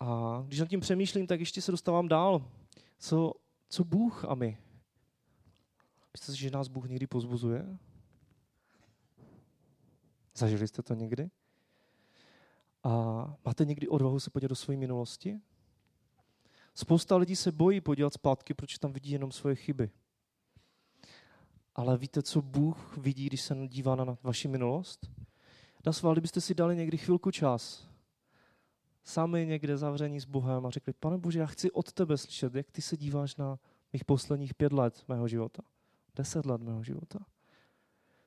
A 0.00 0.42
když 0.46 0.60
nad 0.60 0.68
tím 0.68 0.80
přemýšlím, 0.80 1.26
tak 1.26 1.40
ještě 1.40 1.62
se 1.62 1.70
dostávám 1.70 2.08
dál. 2.08 2.50
Co, 2.98 3.32
co 3.68 3.84
Bůh 3.84 4.24
a 4.24 4.34
my? 4.34 4.58
Myslíte 6.12 6.32
si, 6.32 6.38
že 6.38 6.50
nás 6.50 6.68
Bůh 6.68 6.88
někdy 6.88 7.06
pozbuzuje? 7.06 7.78
Zažili 10.34 10.68
jste 10.68 10.82
to 10.82 10.94
někdy? 10.94 11.30
A 12.82 12.90
máte 13.44 13.64
někdy 13.64 13.88
odvahu 13.88 14.20
se 14.20 14.30
podívat 14.30 14.48
do 14.48 14.56
své 14.56 14.76
minulosti? 14.76 15.40
Spousta 16.80 17.16
lidí 17.16 17.36
se 17.36 17.52
bojí 17.52 17.80
podívat 17.80 18.14
zpátky, 18.14 18.54
protože 18.54 18.78
tam 18.78 18.92
vidí 18.92 19.10
jenom 19.10 19.32
svoje 19.32 19.54
chyby. 19.56 19.90
Ale 21.74 21.98
víte, 21.98 22.22
co 22.22 22.42
Bůh 22.42 22.96
vidí, 22.96 23.26
když 23.26 23.40
se 23.42 23.56
dívá 23.68 23.96
na 23.96 24.18
vaši 24.22 24.48
minulost? 24.48 25.10
Na 25.86 25.92
svál, 25.92 26.14
kdybyste 26.14 26.40
si 26.40 26.54
dali 26.54 26.76
někdy 26.76 26.98
chvilku 26.98 27.30
čas, 27.30 27.88
sami 29.04 29.46
někde 29.46 29.76
zavření 29.76 30.20
s 30.20 30.24
Bohem 30.24 30.66
a 30.66 30.70
řekli, 30.70 30.92
pane 30.92 31.18
Bože, 31.18 31.38
já 31.38 31.46
chci 31.46 31.70
od 31.70 31.92
tebe 31.92 32.16
slyšet, 32.16 32.54
jak 32.54 32.70
ty 32.70 32.82
se 32.82 32.96
díváš 32.96 33.36
na 33.36 33.58
mých 33.92 34.04
posledních 34.04 34.54
pět 34.54 34.72
let 34.72 35.04
mého 35.08 35.28
života, 35.28 35.62
deset 36.16 36.46
let 36.46 36.60
mého 36.60 36.82
života. 36.82 37.18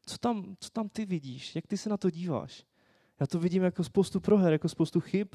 Co 0.05 0.17
tam, 0.17 0.55
co 0.59 0.69
tam 0.69 0.89
ty 0.89 1.05
vidíš? 1.05 1.55
Jak 1.55 1.67
ty 1.67 1.77
se 1.77 1.89
na 1.89 1.97
to 1.97 2.09
díváš? 2.09 2.65
Já 3.19 3.27
to 3.27 3.39
vidím 3.39 3.63
jako 3.63 3.83
spoustu 3.83 4.19
proher, 4.19 4.53
jako 4.53 4.69
spoustu 4.69 4.99
chyb. 4.99 5.27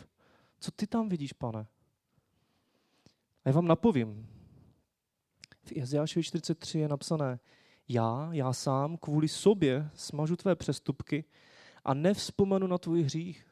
Co 0.61 0.71
ty 0.71 0.87
tam 0.87 1.09
vidíš, 1.09 1.33
pane? 1.33 1.67
A 3.49 3.51
já 3.51 3.55
vám 3.55 3.69
napovím. 3.69 4.29
V 5.65 5.73
Jezášovi 5.73 6.25
43 6.25 6.79
je 6.79 6.89
napsané, 6.89 7.41
já, 7.89 8.29
já 8.33 8.53
sám 8.53 8.97
kvůli 8.97 9.29
sobě 9.29 9.91
smažu 9.95 10.37
tvé 10.37 10.57
přestupky 10.57 11.25
a 11.85 11.95
nevzpomenu 11.95 12.67
na 12.67 12.79
tvůj 12.79 13.03
hřích. 13.03 13.47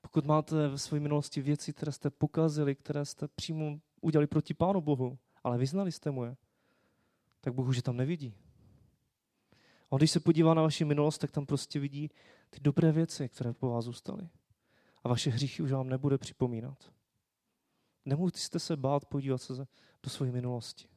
Pokud 0.00 0.26
máte 0.26 0.68
ve 0.68 0.78
své 0.78 1.00
minulosti 1.00 1.40
věci, 1.40 1.72
které 1.72 1.92
jste 1.92 2.10
pokazili, 2.10 2.74
které 2.74 3.04
jste 3.04 3.28
přímo 3.28 3.80
udělali 4.00 4.26
proti 4.26 4.54
Pánu 4.54 4.80
Bohu, 4.80 5.18
ale 5.44 5.58
vyznali 5.58 5.92
jste 5.92 6.10
mu 6.10 6.24
je, 6.24 6.36
tak 7.40 7.54
Bůh 7.54 7.68
už 7.68 7.76
je 7.76 7.82
tam 7.82 7.96
nevidí. 7.96 8.34
On 9.88 9.98
když 9.98 10.10
se 10.10 10.20
podívá 10.20 10.54
na 10.54 10.62
vaši 10.62 10.84
minulost, 10.84 11.18
tak 11.18 11.30
tam 11.30 11.46
prostě 11.46 11.80
vidí 11.80 12.10
ty 12.50 12.60
dobré 12.60 12.92
věci, 12.92 13.28
které 13.28 13.52
po 13.52 13.70
vás 13.70 13.84
zůstaly. 13.84 14.28
A 15.04 15.08
vaše 15.08 15.30
hříchy 15.30 15.62
už 15.62 15.72
vám 15.72 15.88
nebude 15.88 16.18
připomínat. 16.18 16.92
Nemusíte 18.04 18.58
se 18.58 18.76
bát 18.76 19.04
podívat 19.04 19.38
se 19.38 19.66
do 20.02 20.10
své 20.10 20.30
minulosti. 20.30 20.88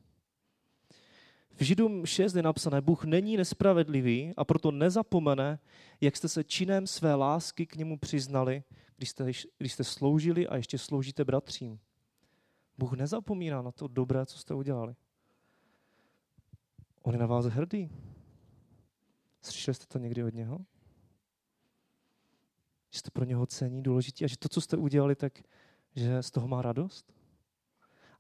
V 1.56 1.64
Židům 1.64 2.06
6 2.06 2.36
je 2.36 2.44
napsané, 2.44 2.82
Bůh 2.82 3.04
není 3.04 3.38
nespravedlivý 3.38 4.34
a 4.38 4.46
proto 4.46 4.72
nezapomene, 4.72 5.60
jak 6.02 6.18
jste 6.18 6.28
se 6.28 6.44
činem 6.44 6.88
své 6.88 7.16
lásky 7.16 7.66
k 7.66 7.76
němu 7.76 7.98
přiznali, 7.98 8.64
když 8.98 9.10
jste, 9.10 9.32
když 9.58 9.74
jste 9.74 9.84
sloužili 9.84 10.48
a 10.48 10.56
ještě 10.56 10.78
sloužíte 10.78 11.26
bratřím. 11.26 11.80
Bůh 12.78 12.94
nezapomíná 12.94 13.62
na 13.62 13.72
to 13.72 13.88
dobré, 13.88 14.26
co 14.26 14.38
jste 14.38 14.54
udělali. 14.54 14.96
On 17.02 17.14
je 17.14 17.20
na 17.20 17.26
vás 17.26 17.46
hrdý. 17.46 17.90
Slyšeli 19.42 19.76
jste 19.76 19.86
to 19.86 20.00
někdy 20.00 20.24
od 20.24 20.34
něho? 20.34 20.60
Že 22.92 23.00
jste 23.00 23.12
pro 23.12 23.26
něho 23.26 23.46
cení, 23.46 23.84
důležitý 23.84 24.26
a 24.26 24.28
že 24.28 24.38
to, 24.38 24.50
co 24.50 24.62
jste 24.62 24.78
udělali, 24.78 25.16
tak 25.16 25.44
že 25.96 26.24
z 26.24 26.32
toho 26.32 26.48
má 26.48 26.62
radost? 26.62 27.14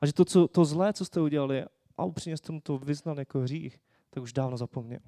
A 0.02 0.06
že 0.06 0.14
to, 0.14 0.26
co, 0.26 0.48
to 0.48 0.66
zlé, 0.66 0.94
co 0.94 1.06
jste 1.06 1.22
udělali, 1.22 1.66
a 1.98 2.06
upřímně 2.06 2.38
jste 2.38 2.52
mu 2.52 2.62
to 2.62 2.78
vyznal 2.78 3.20
jako 3.20 3.40
hřích, 3.40 3.80
tak 4.10 4.24
už 4.24 4.34
dávno 4.34 4.58
zapomněl. 4.58 5.00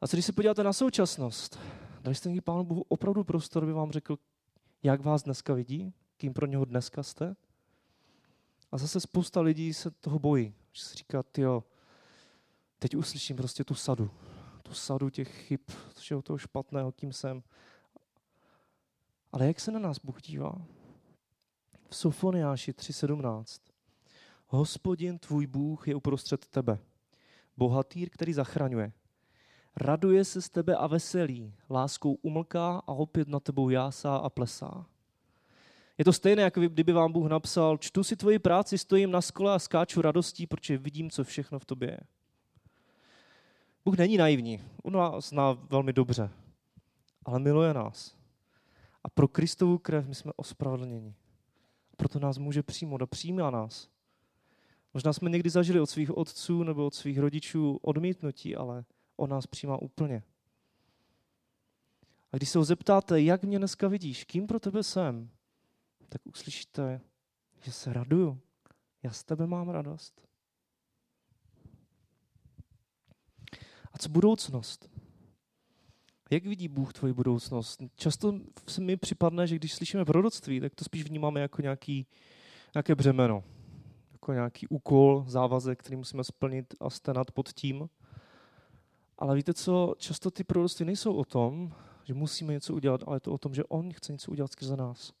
A 0.00 0.08
co 0.08 0.16
když 0.16 0.26
se 0.26 0.32
podíváte 0.32 0.64
na 0.64 0.72
současnost? 0.72 1.58
Dali 2.00 2.14
jste 2.14 2.28
někdy 2.28 2.40
Pánu 2.40 2.64
Bohu 2.64 2.84
opravdu 2.88 3.24
prostor, 3.24 3.62
aby 3.62 3.72
vám 3.72 3.90
řekl, 3.90 4.18
jak 4.82 5.00
vás 5.00 5.22
dneska 5.22 5.54
vidí, 5.54 5.94
kým 6.16 6.34
pro 6.34 6.46
něho 6.46 6.64
dneska 6.64 7.02
jste? 7.02 7.36
A 8.72 8.78
zase 8.78 9.00
spousta 9.00 9.40
lidí 9.40 9.74
se 9.74 9.90
toho 9.90 10.18
bojí. 10.18 10.54
Že 10.72 10.84
si 10.84 10.94
říká, 10.94 11.24
jo, 11.38 11.64
teď 12.78 12.96
uslyším 12.96 13.36
prostě 13.36 13.64
tu 13.64 13.74
sadu. 13.74 14.10
Tu 14.62 14.74
sadu 14.74 15.10
těch 15.10 15.46
chyb, 15.46 15.60
toho 16.22 16.38
špatného, 16.38 16.92
kým 16.92 17.12
jsem. 17.12 17.42
Ale 19.32 19.46
jak 19.46 19.60
se 19.60 19.72
na 19.72 19.78
nás 19.78 19.98
Bůh 19.98 20.22
dívá? 20.22 20.62
V 21.88 21.96
Sofoniáši 21.96 22.72
3.17. 22.72 23.60
Hospodin 24.46 25.18
tvůj 25.18 25.46
Bůh 25.46 25.88
je 25.88 25.94
uprostřed 25.94 26.46
tebe. 26.46 26.78
Bohatýr, 27.56 28.10
který 28.10 28.32
zachraňuje. 28.32 28.92
Raduje 29.76 30.24
se 30.24 30.42
z 30.42 30.50
tebe 30.50 30.76
a 30.76 30.86
veselí. 30.86 31.54
Láskou 31.70 32.14
umlká 32.14 32.78
a 32.78 32.88
opět 32.88 33.28
na 33.28 33.40
tebou 33.40 33.70
jásá 33.70 34.16
a 34.16 34.30
plesá. 34.30 34.86
Je 35.98 36.04
to 36.04 36.12
stejné, 36.12 36.42
jako 36.42 36.60
kdyby 36.60 36.92
vám 36.92 37.12
Bůh 37.12 37.28
napsal, 37.28 37.78
čtu 37.78 38.04
si 38.04 38.16
tvoji 38.16 38.38
práci, 38.38 38.78
stojím 38.78 39.10
na 39.10 39.20
skole 39.20 39.54
a 39.54 39.58
skáču 39.58 40.02
radostí, 40.02 40.46
protože 40.46 40.78
vidím, 40.78 41.10
co 41.10 41.24
všechno 41.24 41.58
v 41.58 41.64
tobě 41.64 41.90
je. 41.90 42.00
Bůh 43.84 43.96
není 43.98 44.16
naivní, 44.16 44.60
on 44.82 44.92
nás 44.92 45.28
zná 45.28 45.52
velmi 45.52 45.92
dobře, 45.92 46.30
ale 47.24 47.38
miluje 47.38 47.74
nás. 47.74 48.17
A 49.08 49.10
pro 49.10 49.28
Kristovu 49.28 49.78
krev 49.78 50.06
my 50.06 50.14
jsme 50.14 50.32
ospravedlněni. 50.36 51.14
Proto 51.96 52.18
nás 52.18 52.38
může 52.38 52.62
přijmout 52.62 53.02
a 53.02 53.06
přijímá 53.06 53.50
nás. 53.50 53.88
Možná 54.94 55.12
jsme 55.12 55.30
někdy 55.30 55.50
zažili 55.50 55.80
od 55.80 55.90
svých 55.90 56.16
otců 56.16 56.62
nebo 56.62 56.86
od 56.86 56.94
svých 56.94 57.18
rodičů 57.18 57.78
odmítnutí, 57.82 58.56
ale 58.56 58.84
on 59.16 59.30
nás 59.30 59.46
přijímá 59.46 59.82
úplně. 59.82 60.22
A 62.32 62.36
když 62.36 62.48
se 62.48 62.58
ho 62.58 62.64
zeptáte, 62.64 63.20
jak 63.20 63.42
mě 63.42 63.58
dneska 63.58 63.88
vidíš, 63.88 64.24
kým 64.24 64.46
pro 64.46 64.60
tebe 64.60 64.82
jsem, 64.82 65.30
tak 66.08 66.20
uslyšíte, 66.24 67.00
že 67.60 67.72
se 67.72 67.92
raduju. 67.92 68.40
Já 69.02 69.10
z 69.10 69.24
tebe 69.24 69.46
mám 69.46 69.68
radost. 69.68 70.28
A 73.92 73.98
co 73.98 74.08
budoucnost? 74.08 74.97
Jak 76.30 76.44
vidí 76.44 76.68
Bůh 76.68 76.92
tvoji 76.92 77.12
budoucnost? 77.12 77.82
Často 77.96 78.34
se 78.66 78.80
mi 78.80 78.96
připadne, 78.96 79.46
že 79.46 79.56
když 79.56 79.74
slyšíme 79.74 80.04
proroctví, 80.04 80.60
tak 80.60 80.74
to 80.74 80.84
spíš 80.84 81.04
vnímáme 81.04 81.40
jako 81.40 81.62
nějaký, 81.62 82.06
nějaké 82.74 82.94
břemeno, 82.94 83.44
jako 84.12 84.32
nějaký 84.32 84.68
úkol, 84.68 85.24
závazek, 85.28 85.80
který 85.80 85.96
musíme 85.96 86.24
splnit 86.24 86.74
a 86.80 86.90
stenat 86.90 87.30
pod 87.30 87.48
tím. 87.48 87.88
Ale 89.18 89.36
víte 89.36 89.54
co, 89.54 89.94
často 89.98 90.30
ty 90.30 90.44
proroctví 90.44 90.84
nejsou 90.86 91.14
o 91.14 91.24
tom, 91.24 91.72
že 92.04 92.14
musíme 92.14 92.52
něco 92.52 92.74
udělat, 92.74 93.00
ale 93.06 93.16
je 93.16 93.20
to 93.20 93.32
o 93.32 93.38
tom, 93.38 93.54
že 93.54 93.64
On 93.64 93.92
chce 93.92 94.12
něco 94.12 94.30
udělat 94.30 94.52
skrze 94.52 94.76
nás. 94.76 95.12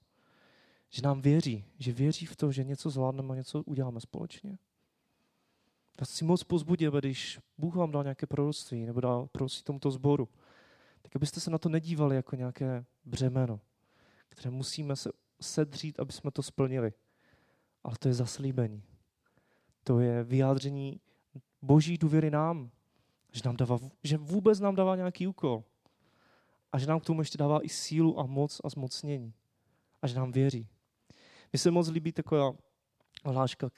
Že 0.90 1.02
nám 1.02 1.20
věří, 1.20 1.64
že 1.78 1.92
věří 1.92 2.26
v 2.26 2.36
to, 2.36 2.52
že 2.52 2.64
něco 2.64 2.90
zvládneme 2.90 3.32
a 3.32 3.36
něco 3.36 3.62
uděláme 3.62 4.00
společně. 4.00 4.58
Já 6.00 6.06
si 6.06 6.24
moc 6.24 6.44
pozbudím, 6.44 6.92
když 6.92 7.40
Bůh 7.58 7.74
vám 7.74 7.90
dal 7.90 8.02
nějaké 8.02 8.26
proroctví 8.26 8.86
nebo 8.86 9.00
dal 9.00 9.26
proroctví 9.26 9.62
tomuto 9.62 9.90
sboru, 9.90 10.28
tak 11.02 11.16
abyste 11.16 11.40
se 11.40 11.50
na 11.50 11.58
to 11.58 11.68
nedívali 11.68 12.16
jako 12.16 12.36
nějaké 12.36 12.84
břemeno, 13.04 13.60
které 14.28 14.50
musíme 14.50 14.96
se 14.96 15.10
sedřít, 15.40 16.00
aby 16.00 16.12
jsme 16.12 16.30
to 16.30 16.42
splnili. 16.42 16.92
Ale 17.84 17.94
to 17.98 18.08
je 18.08 18.14
zaslíbení. 18.14 18.82
To 19.84 20.00
je 20.00 20.24
vyjádření 20.24 21.00
boží 21.62 21.98
důvěry 21.98 22.30
nám, 22.30 22.70
že, 23.32 23.42
nám 23.44 23.56
dává, 23.56 23.78
že 24.04 24.16
vůbec 24.16 24.60
nám 24.60 24.74
dává 24.74 24.96
nějaký 24.96 25.26
úkol. 25.26 25.64
a 26.72 26.78
že 26.78 26.86
nám 26.86 27.00
k 27.00 27.04
tomu 27.04 27.20
ještě 27.20 27.38
dává 27.38 27.64
i 27.64 27.68
sílu 27.68 28.18
a 28.18 28.26
moc 28.26 28.60
a 28.64 28.68
zmocnění. 28.68 29.34
A 30.02 30.06
že 30.06 30.14
nám 30.14 30.32
věří. 30.32 30.68
Mně 31.52 31.58
se 31.58 31.70
moc 31.70 31.88
líbí 31.88 32.12
taková 32.12 32.52
hláška, 33.24 33.70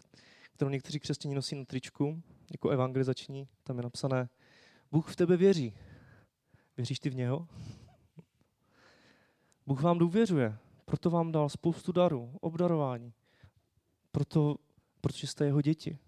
kterou 0.53 0.71
někteří 0.71 1.01
křesťaní 1.01 1.35
nosí 1.35 1.57
na 1.57 1.65
tričku, 1.65 2.23
jako 2.53 2.69
evangelizační. 2.69 3.49
Tam 3.65 3.77
je 3.77 3.83
napsané, 3.83 4.29
Bůh 4.93 5.13
v 5.13 5.17
tebe 5.17 5.37
věří. 5.37 5.75
Věříš 6.77 7.01
ty 7.01 7.11
v 7.11 7.15
něho? 7.15 7.49
Bůh 9.67 9.83
vám 9.83 9.99
důvěřuje, 9.99 10.59
proto 10.85 11.11
vám 11.11 11.33
dal 11.33 11.49
spoustu 11.49 11.93
darů, 11.93 12.35
obdarování. 12.41 13.13
Proto, 14.13 14.57
protože 15.01 15.27
jste 15.27 15.45
jeho 15.45 15.63
děti. 15.63 15.99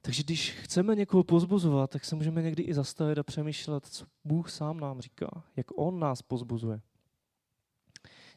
Takže 0.00 0.22
když 0.22 0.50
chceme 0.50 0.94
někoho 0.94 1.24
pozbuzovat, 1.24 1.90
tak 1.90 2.04
se 2.04 2.16
můžeme 2.16 2.42
někdy 2.42 2.62
i 2.62 2.74
zastavit 2.74 3.18
a 3.18 3.22
přemýšlet, 3.22 3.86
co 3.86 4.06
Bůh 4.24 4.50
sám 4.50 4.80
nám 4.80 5.00
říká, 5.00 5.44
jak 5.56 5.66
On 5.78 5.98
nás 5.98 6.22
pozbuzuje. 6.22 6.80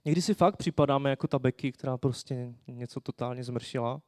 Někdy 0.05 0.21
si 0.21 0.33
fakt 0.33 0.57
připadáme 0.57 1.09
jako 1.09 1.27
ta 1.27 1.39
Becky, 1.39 1.71
která 1.71 1.97
prostě 1.97 2.53
něco 2.67 2.99
totálně 2.99 3.43
zmršila. 3.43 4.01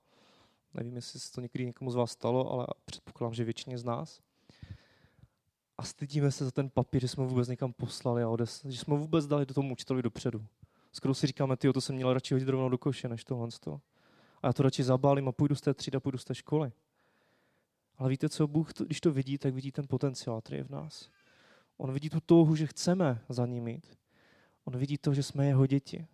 Nevím, 0.74 0.96
jestli 0.96 1.20
se 1.20 1.32
to 1.32 1.42
někdy 1.42 1.66
někomu 1.66 1.92
z 1.92 1.96
vás 1.96 2.12
stalo, 2.12 2.52
ale 2.52 2.68
předpokládám, 2.86 3.34
že 3.34 3.44
většině 3.44 3.78
z 3.78 3.84
nás. 3.84 4.22
A 5.78 5.84
stydíme 5.84 6.32
se 6.32 6.46
za 6.46 6.52
ten 6.52 6.70
papír, 6.70 7.02
že 7.02 7.08
jsme 7.08 7.24
ho 7.24 7.30
vůbec 7.30 7.48
někam 7.48 7.74
poslali 7.74 8.24
a 8.24 8.30
odes, 8.30 8.66
že 8.66 8.78
jsme 8.78 8.94
ho 8.94 8.98
vůbec 8.98 9.28
dali 9.28 9.46
do 9.46 9.54
tomu 9.54 9.72
učiteli 9.72 10.02
dopředu. 10.02 10.46
Skoro 10.92 11.14
si 11.14 11.28
říkáme, 11.28 11.58
ty, 11.58 11.74
to 11.74 11.82
jsem 11.82 11.96
měl 11.96 12.14
radši 12.14 12.34
hodit 12.34 12.50
rovnou 12.50 12.70
do 12.70 12.78
koše, 12.78 13.10
než 13.10 13.24
tohle. 13.24 13.50
A 14.42 14.48
já 14.48 14.54
to 14.54 14.64
radši 14.64 14.84
zabálím 14.84 15.28
a 15.28 15.32
půjdu 15.32 15.56
z 15.56 15.62
té 15.62 15.74
třídy 15.74 15.98
a 15.98 16.00
půjdu 16.00 16.18
z 16.18 16.26
té 16.26 16.36
školy. 16.36 16.72
Ale 17.98 18.10
víte 18.10 18.30
co, 18.30 18.48
Bůh, 18.48 18.74
když 18.86 19.02
to 19.02 19.12
vidí, 19.12 19.38
tak 19.38 19.54
vidí 19.54 19.72
ten 19.72 19.88
potenciál, 19.88 20.42
který 20.42 20.58
je 20.58 20.64
v 20.64 20.70
nás. 20.70 21.10
On 21.78 21.94
vidí 21.94 22.10
tu 22.10 22.20
touhu, 22.20 22.56
že 22.56 22.68
chceme 22.68 23.22
za 23.30 23.46
ním 23.46 23.64
mít. 23.64 24.00
On 24.66 24.78
vidí 24.78 24.98
to, 24.98 25.14
že 25.14 25.24
jsme 25.24 25.48
jeho 25.48 25.66
děti. 25.66 26.08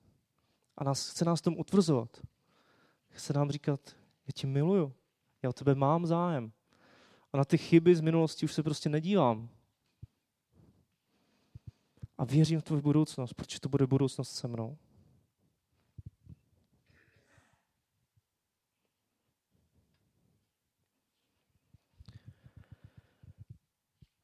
A 0.77 0.83
nás, 0.83 1.09
chce 1.09 1.25
nás 1.25 1.41
tom 1.41 1.59
utvrzovat. 1.59 2.21
Chce 3.09 3.33
nám 3.33 3.51
říkat, 3.51 3.95
já 4.27 4.31
tě 4.33 4.47
miluju, 4.47 4.93
já 5.43 5.49
o 5.49 5.53
tebe 5.53 5.75
mám 5.75 6.05
zájem. 6.05 6.51
A 7.33 7.38
na 7.38 7.45
ty 7.45 7.57
chyby 7.57 7.95
z 7.95 8.01
minulosti 8.01 8.45
už 8.45 8.53
se 8.53 8.63
prostě 8.63 8.89
nedívám. 8.89 9.49
A 12.17 12.25
věřím 12.25 12.59
v 12.59 12.63
tvou 12.63 12.81
budoucnost, 12.81 13.33
protože 13.33 13.59
to 13.59 13.69
bude 13.69 13.88
budoucnost 13.88 14.31
se 14.31 14.47
mnou. 14.47 14.77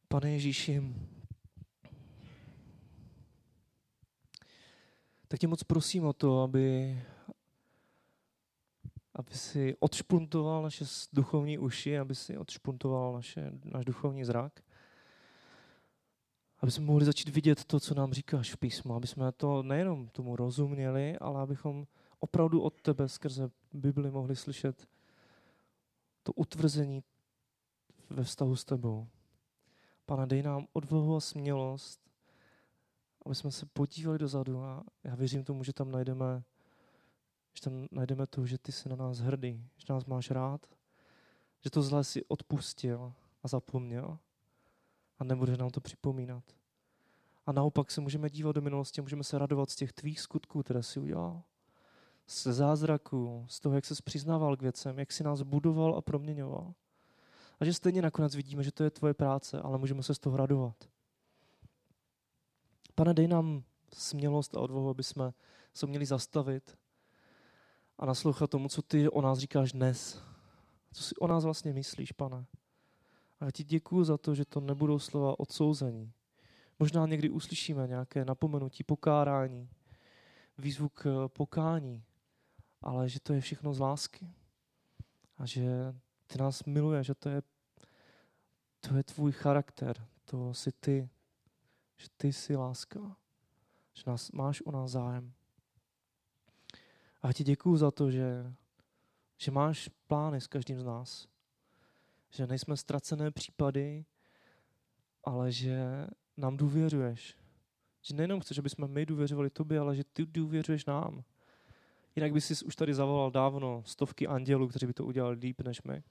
Pane 0.08 0.32
Ježíši, 0.32 0.84
tak 5.28 5.40
tě 5.40 5.48
moc 5.48 5.64
prosím 5.64 6.06
o 6.06 6.14
to, 6.14 6.42
aby, 6.42 6.98
aby 9.16 9.34
si 9.34 9.76
odšpuntoval 9.80 10.64
naše 10.64 10.86
duchovní 11.14 11.58
uši, 11.58 11.98
aby 11.98 12.16
si 12.16 12.38
odšpuntoval 12.38 13.14
naše, 13.14 13.52
náš 13.64 13.86
duchovní 13.86 14.26
zrak, 14.26 14.64
aby 16.60 16.72
jsme 16.72 16.86
mohli 16.86 17.06
začít 17.06 17.30
vidět 17.30 17.66
to, 17.66 17.80
co 17.80 17.96
nám 17.96 18.14
říkáš 18.14 18.54
v 18.54 18.58
písmu, 18.58 18.96
aby 18.96 19.08
jsme 19.08 19.32
to 19.32 19.64
nejenom 19.64 20.08
tomu 20.08 20.36
rozuměli, 20.36 21.18
ale 21.18 21.42
abychom 21.42 21.88
opravdu 22.20 22.62
od 22.62 22.82
tebe 22.82 23.10
skrze 23.10 23.50
Bibli 23.74 24.12
mohli 24.12 24.36
slyšet 24.36 24.88
to 26.24 26.34
utvrzení 26.34 27.04
ve 28.10 28.24
vztahu 28.24 28.56
s 28.56 28.66
tebou. 28.66 29.08
Pane, 30.06 30.28
dej 30.28 30.44
nám 30.44 30.68
odvahu 30.74 31.16
a 31.16 31.20
smělost, 31.20 32.02
aby 33.26 33.36
jsme 33.36 33.52
se 33.52 33.66
podívali 33.66 34.20
dozadu 34.20 34.64
a 34.64 34.84
já 35.04 35.16
věřím 35.16 35.44
tomu, 35.44 35.64
že 35.64 35.74
tam 35.74 35.92
najdeme, 35.92 36.44
že 37.54 37.62
tam 37.62 37.88
najdeme 37.92 38.28
to, 38.28 38.46
že 38.46 38.58
ty 38.58 38.72
jsi 38.72 38.90
na 38.90 38.96
nás 38.96 39.20
hrdý, 39.20 39.70
že 39.78 39.94
nás 39.94 40.06
máš 40.06 40.32
rád, 40.32 40.68
že 41.62 41.70
to 41.70 41.82
zlé 41.82 42.04
si 42.04 42.26
odpustil 42.26 43.14
a 43.44 43.48
zapomněl 43.48 44.18
a 45.20 45.24
nebude 45.24 45.58
nám 45.58 45.70
to 45.70 45.82
připomínat. 45.82 46.44
A 47.46 47.52
naopak 47.52 47.92
se 47.92 48.02
můžeme 48.02 48.30
dívat 48.30 48.52
do 48.52 48.62
minulosti 48.62 49.02
můžeme 49.02 49.24
se 49.24 49.38
radovat 49.38 49.70
z 49.70 49.76
těch 49.76 49.94
tvých 49.94 50.20
skutků, 50.20 50.64
které 50.64 50.84
jsi 50.84 51.00
udělal. 51.00 51.44
Z 52.28 52.48
zázraku, 52.48 53.46
z 53.50 53.60
toho, 53.60 53.76
jak 53.76 53.86
se 53.86 53.96
přiznával 54.04 54.58
k 54.58 54.62
věcem, 54.62 55.00
jak 55.00 55.12
si 55.12 55.24
nás 55.24 55.42
budoval 55.42 55.96
a 55.96 56.02
proměňoval. 56.02 56.74
A 57.60 57.66
že 57.66 57.74
stejně 57.74 58.02
nakonec 58.02 58.36
vidíme, 58.36 58.64
že 58.64 58.72
to 58.72 58.84
je 58.84 58.90
tvoje 58.90 59.14
práce, 59.14 59.62
ale 59.62 59.78
můžeme 59.78 60.04
se 60.04 60.16
z 60.16 60.20
toho 60.20 60.38
radovat. 60.38 60.90
Pane, 62.96 63.14
dej 63.14 63.28
nám 63.28 63.64
smělost 63.94 64.56
a 64.56 64.60
odvahu, 64.60 64.90
aby 64.90 65.04
jsme 65.04 65.34
se 65.74 65.88
měli 65.88 66.06
zastavit 66.06 66.78
a 68.02 68.06
naslouchat 68.06 68.50
tomu, 68.50 68.70
co 68.70 68.82
ty 68.82 69.10
o 69.10 69.22
nás 69.22 69.40
říkáš 69.40 69.72
dnes. 69.72 70.22
Co 70.94 71.04
si 71.04 71.16
o 71.16 71.28
nás 71.28 71.44
vlastně 71.44 71.74
myslíš, 71.74 72.12
pane. 72.12 72.46
A 73.40 73.46
já 73.46 73.52
ti 73.52 73.64
děkuju 73.64 74.04
za 74.04 74.18
to, 74.18 74.36
že 74.36 74.46
to 74.46 74.60
nebudou 74.60 75.00
slova 75.00 75.40
odsouzení. 75.40 76.12
Možná 76.80 77.06
někdy 77.06 77.30
uslyšíme 77.30 77.88
nějaké 77.88 78.26
napomenutí, 78.26 78.84
pokárání, 78.84 79.70
výzvu 80.58 80.90
k 80.90 81.28
pokání, 81.28 82.04
ale 82.82 83.10
že 83.10 83.20
to 83.20 83.34
je 83.34 83.42
všechno 83.42 83.74
z 83.74 83.80
lásky. 83.80 84.30
A 85.38 85.46
že 85.46 85.96
ty 86.28 86.38
nás 86.38 86.64
miluješ, 86.64 87.08
že 87.08 87.16
to 87.16 87.30
je, 87.30 87.42
to 88.80 88.96
je 88.96 89.04
tvůj 89.04 89.32
charakter, 89.32 90.08
to 90.26 90.54
jsi 90.54 90.72
ty, 90.72 91.10
že 91.98 92.08
ty 92.18 92.34
jsi 92.34 92.56
láska, 92.56 93.00
že 93.94 94.04
nás, 94.08 94.32
máš 94.32 94.62
o 94.62 94.72
nás 94.72 94.92
zájem. 94.92 95.34
A 97.22 97.28
já 97.28 97.34
ti 97.34 97.44
děkuju 97.44 97.78
za 97.78 97.92
to, 97.92 98.12
že, 98.12 98.54
že 99.38 99.52
máš 99.52 99.90
plány 100.08 100.42
s 100.42 100.48
každým 100.48 100.80
z 100.80 100.84
nás. 100.84 101.28
Že 102.30 102.48
nejsme 102.48 102.78
ztracené 102.78 103.32
případy, 103.32 104.06
ale 105.24 105.52
že 105.52 106.08
nám 106.38 106.58
důvěřuješ. 106.58 107.38
Že 108.02 108.16
nejenom 108.16 108.40
chceš, 108.40 108.58
aby 108.58 108.70
jsme 108.70 108.88
my 108.88 109.06
důvěřovali 109.06 109.50
tobě, 109.50 109.80
ale 109.80 109.96
že 109.96 110.04
ty 110.04 110.26
důvěřuješ 110.26 110.86
nám. 110.86 111.24
Jinak 112.16 112.34
by 112.34 112.42
si 112.42 112.66
už 112.66 112.76
tady 112.76 112.94
zavolal 112.94 113.32
dávno 113.32 113.84
stovky 113.86 114.28
andělů, 114.28 114.68
kteří 114.68 114.86
by 114.86 114.94
to 114.94 115.06
udělali 115.06 115.36
líp 115.36 115.62
než 115.62 115.82
my. 115.82 116.04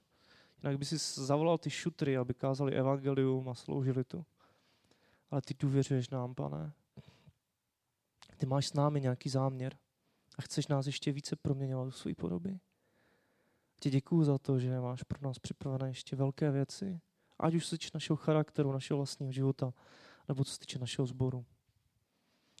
Jinak 0.63 0.77
by 0.77 0.85
si 0.85 0.97
zavolal 1.23 1.57
ty 1.57 1.69
šutry, 1.69 2.17
aby 2.17 2.33
kázali 2.33 2.73
evangelium 2.73 3.49
a 3.49 3.53
sloužili 3.53 4.03
tu. 4.03 4.25
Ale 5.31 5.41
ty 5.41 5.53
důvěřuješ 5.59 6.09
nám, 6.09 6.35
pane. 6.35 6.73
Ty 8.37 8.45
máš 8.45 8.67
s 8.67 8.73
námi 8.73 9.01
nějaký 9.01 9.29
záměr 9.29 9.77
a 10.37 10.41
chceš 10.41 10.67
nás 10.67 10.85
ještě 10.85 11.11
více 11.11 11.35
proměňovat 11.35 11.85
do 11.85 11.91
své 11.91 12.15
podoby. 12.15 12.59
Ti 13.79 13.89
děkuju 13.89 14.23
za 14.23 14.37
to, 14.37 14.59
že 14.59 14.79
máš 14.79 15.03
pro 15.03 15.19
nás 15.21 15.39
připravené 15.39 15.89
ještě 15.89 16.15
velké 16.15 16.51
věci, 16.51 17.01
ať 17.39 17.55
už 17.55 17.65
se 17.65 17.77
týče 17.77 17.91
našeho 17.93 18.17
charakteru, 18.17 18.71
našeho 18.71 18.97
vlastního 18.97 19.31
života, 19.31 19.73
nebo 20.27 20.43
co 20.43 20.51
se 20.51 20.59
týče 20.59 20.79
našeho 20.79 21.05
sboru. 21.05 21.45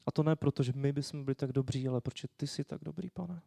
A 0.05 0.11
to 0.11 0.23
ne 0.23 0.35
proto, 0.35 0.63
že 0.63 0.71
my 0.75 0.93
bychom 0.93 1.25
byli 1.25 1.35
tak 1.35 1.51
dobří, 1.51 1.87
ale 1.87 2.01
protože 2.01 2.27
ty 2.37 2.47
jsi 2.47 2.63
tak 2.63 2.83
dobrý, 2.83 3.09
pane. 3.09 3.41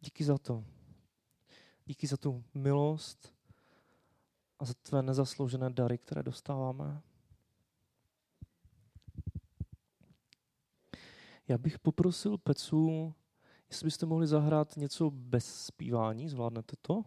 Díky 0.00 0.24
za 0.24 0.38
to. 0.38 0.64
Díky 1.86 2.06
za 2.06 2.16
tu 2.16 2.44
milost 2.54 3.34
a 4.58 4.64
za 4.64 4.74
tvé 4.74 5.02
nezasloužené 5.02 5.70
dary, 5.70 5.98
které 5.98 6.22
dostáváme. 6.22 7.02
Já 11.50 11.58
bych 11.58 11.78
poprosil 11.78 12.38
Pecu, 12.38 13.14
jestli 13.70 13.84
byste 13.84 14.06
mohli 14.06 14.26
zahrát 14.26 14.76
něco 14.76 15.10
bez 15.10 15.64
zpívání, 15.64 16.28
zvládnete 16.28 16.76
to? 16.82 17.02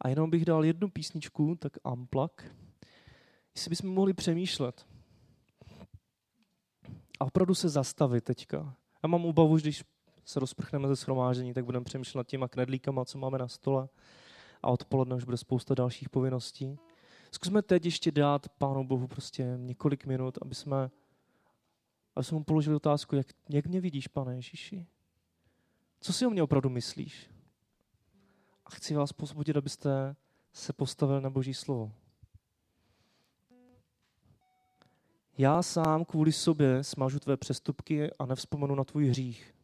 A 0.00 0.08
jenom 0.08 0.30
bych 0.30 0.44
dal 0.44 0.64
jednu 0.64 0.90
písničku, 0.90 1.54
tak 1.54 1.72
Amplak. 1.84 2.54
Jestli 3.54 3.68
bychom 3.68 3.90
mohli 3.90 4.12
přemýšlet 4.12 4.86
a 7.20 7.24
opravdu 7.24 7.54
se 7.54 7.68
zastavit 7.68 8.24
teďka. 8.24 8.76
Já 9.02 9.06
mám 9.06 9.24
obavu, 9.24 9.58
že 9.58 9.62
když 9.62 9.84
se 10.24 10.40
rozprchneme 10.40 10.88
ze 10.88 10.96
schromáždění, 10.96 11.54
tak 11.54 11.64
budeme 11.64 11.84
přemýšlet 11.84 12.18
nad 12.18 12.26
těma 12.26 12.48
knedlíkama, 12.48 13.04
co 13.04 13.18
máme 13.18 13.38
na 13.38 13.48
stole 13.48 13.88
a 14.62 14.70
odpoledne 14.70 15.16
už 15.16 15.24
bude 15.24 15.36
spousta 15.36 15.74
dalších 15.74 16.08
povinností. 16.08 16.78
Zkusme 17.30 17.62
teď 17.62 17.84
ještě 17.84 18.10
dát 18.10 18.48
Pánu 18.48 18.86
Bohu 18.86 19.06
prostě 19.06 19.54
několik 19.56 20.06
minut, 20.06 20.38
aby 20.42 20.54
jsme, 20.54 20.90
aby 22.16 22.24
jsme 22.24 22.38
mu 22.38 22.44
položili 22.44 22.76
otázku, 22.76 23.16
jak, 23.16 23.26
jak 23.48 23.66
mě 23.66 23.80
vidíš, 23.80 24.08
pane 24.08 24.34
Ježíši? 24.34 24.86
Co 26.00 26.12
si 26.12 26.26
o 26.26 26.30
mě 26.30 26.42
opravdu 26.42 26.70
myslíš? 26.70 27.30
A 28.66 28.70
chci 28.70 28.94
vás 28.94 29.12
pozbudit, 29.12 29.56
abyste 29.56 30.16
se 30.52 30.72
postavili 30.72 31.20
na 31.20 31.30
Boží 31.30 31.54
slovo. 31.54 31.92
Já 35.38 35.62
sám 35.62 36.04
kvůli 36.04 36.32
sobě 36.32 36.84
smažu 36.84 37.18
tvé 37.18 37.36
přestupky 37.36 38.10
a 38.18 38.26
nevzpomenu 38.26 38.74
na 38.74 38.84
tvůj 38.84 39.08
hřích. 39.08 39.54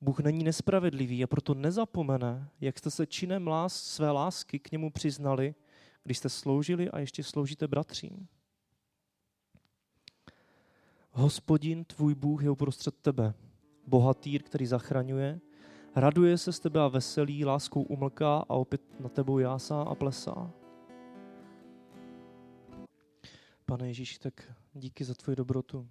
Bůh 0.00 0.20
není 0.20 0.44
nespravedlivý 0.44 1.24
a 1.24 1.26
proto 1.26 1.54
nezapomene, 1.54 2.48
jak 2.60 2.78
jste 2.78 2.90
se 2.90 3.06
činem 3.06 3.48
lás, 3.48 3.84
své 3.84 4.10
lásky 4.10 4.58
k 4.58 4.72
němu 4.72 4.90
přiznali, 4.90 5.54
když 6.02 6.18
jste 6.18 6.28
sloužili 6.28 6.90
a 6.90 6.98
ještě 6.98 7.24
sloužíte 7.24 7.68
bratřím. 7.68 8.28
Hospodin, 11.16 11.84
tvůj 11.84 12.14
Bůh, 12.14 12.42
je 12.42 12.50
uprostřed 12.50 12.94
tebe. 12.94 13.34
Bohatýr, 13.86 14.42
který 14.42 14.66
zachraňuje, 14.66 15.40
raduje 15.96 16.38
se 16.38 16.52
z 16.52 16.60
tebe 16.60 16.80
a 16.80 16.88
veselí, 16.88 17.44
láskou 17.44 17.82
umlká 17.82 18.36
a 18.36 18.54
opět 18.54 19.00
na 19.00 19.08
tebou 19.08 19.38
jásá 19.38 19.82
a 19.82 19.94
plesá. 19.94 20.50
Pane 23.66 23.88
Ježíši, 23.88 24.18
tak 24.18 24.52
díky 24.74 25.04
za 25.04 25.14
tvoji 25.14 25.36
dobrotu. 25.36 25.88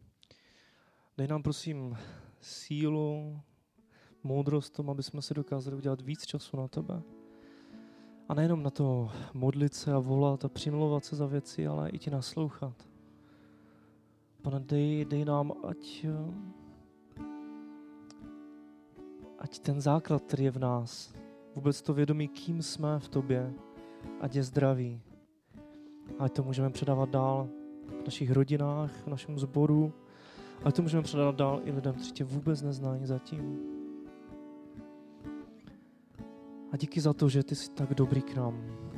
Dej 1.17 1.27
nám 1.27 1.43
prosím 1.43 1.97
sílu, 2.39 3.39
moudrost 4.23 4.73
tom, 4.73 4.89
aby 4.89 5.03
jsme 5.03 5.21
si 5.21 5.33
dokázali 5.33 5.77
udělat 5.77 6.01
víc 6.01 6.25
času 6.25 6.57
na 6.57 6.67
tebe. 6.67 7.01
A 8.29 8.33
nejenom 8.33 8.63
na 8.63 8.69
to 8.69 9.12
modlit 9.33 9.73
se 9.73 9.93
a 9.93 9.99
volat 9.99 10.45
a 10.45 10.49
přimlouvat 10.49 11.05
se 11.05 11.15
za 11.15 11.25
věci, 11.25 11.67
ale 11.67 11.89
i 11.89 11.99
ti 11.99 12.09
naslouchat. 12.09 12.92
Pane, 14.43 14.60
dej, 14.60 15.06
dej 15.06 15.25
nám, 15.25 15.56
ať, 15.63 16.06
ať 19.39 19.60
ten 19.60 19.82
základ, 19.82 20.23
který 20.23 20.43
je 20.43 20.51
v 20.51 20.60
nás, 20.60 21.13
vůbec 21.56 21.82
to 21.82 21.93
vědomí, 21.93 22.27
kým 22.27 22.62
jsme 22.62 22.99
v 22.99 23.10
tobě, 23.10 23.53
ať 24.21 24.36
je 24.36 24.43
zdravý. 24.43 25.01
Ať 26.19 26.34
to 26.34 26.43
můžeme 26.43 26.69
předávat 26.69 27.10
dál 27.10 27.47
v 28.01 28.06
našich 28.06 28.32
rodinách, 28.32 28.91
v 28.91 29.08
našem 29.08 29.39
sboru, 29.39 29.93
ať 30.63 30.75
to 30.75 30.82
můžeme 30.82 31.03
předávat 31.03 31.36
dál 31.36 31.62
i 31.63 31.71
lidem, 31.71 31.93
kteří 31.93 32.12
tě 32.12 32.23
vůbec 32.23 32.62
neznají 32.62 33.06
zatím. 33.06 33.60
A 36.71 36.77
díky 36.77 37.01
za 37.01 37.13
to, 37.13 37.29
že 37.29 37.43
ty 37.43 37.56
jsi 37.56 37.71
tak 37.71 37.93
dobrý 37.93 38.21
k 38.21 38.36
nám. 38.36 38.92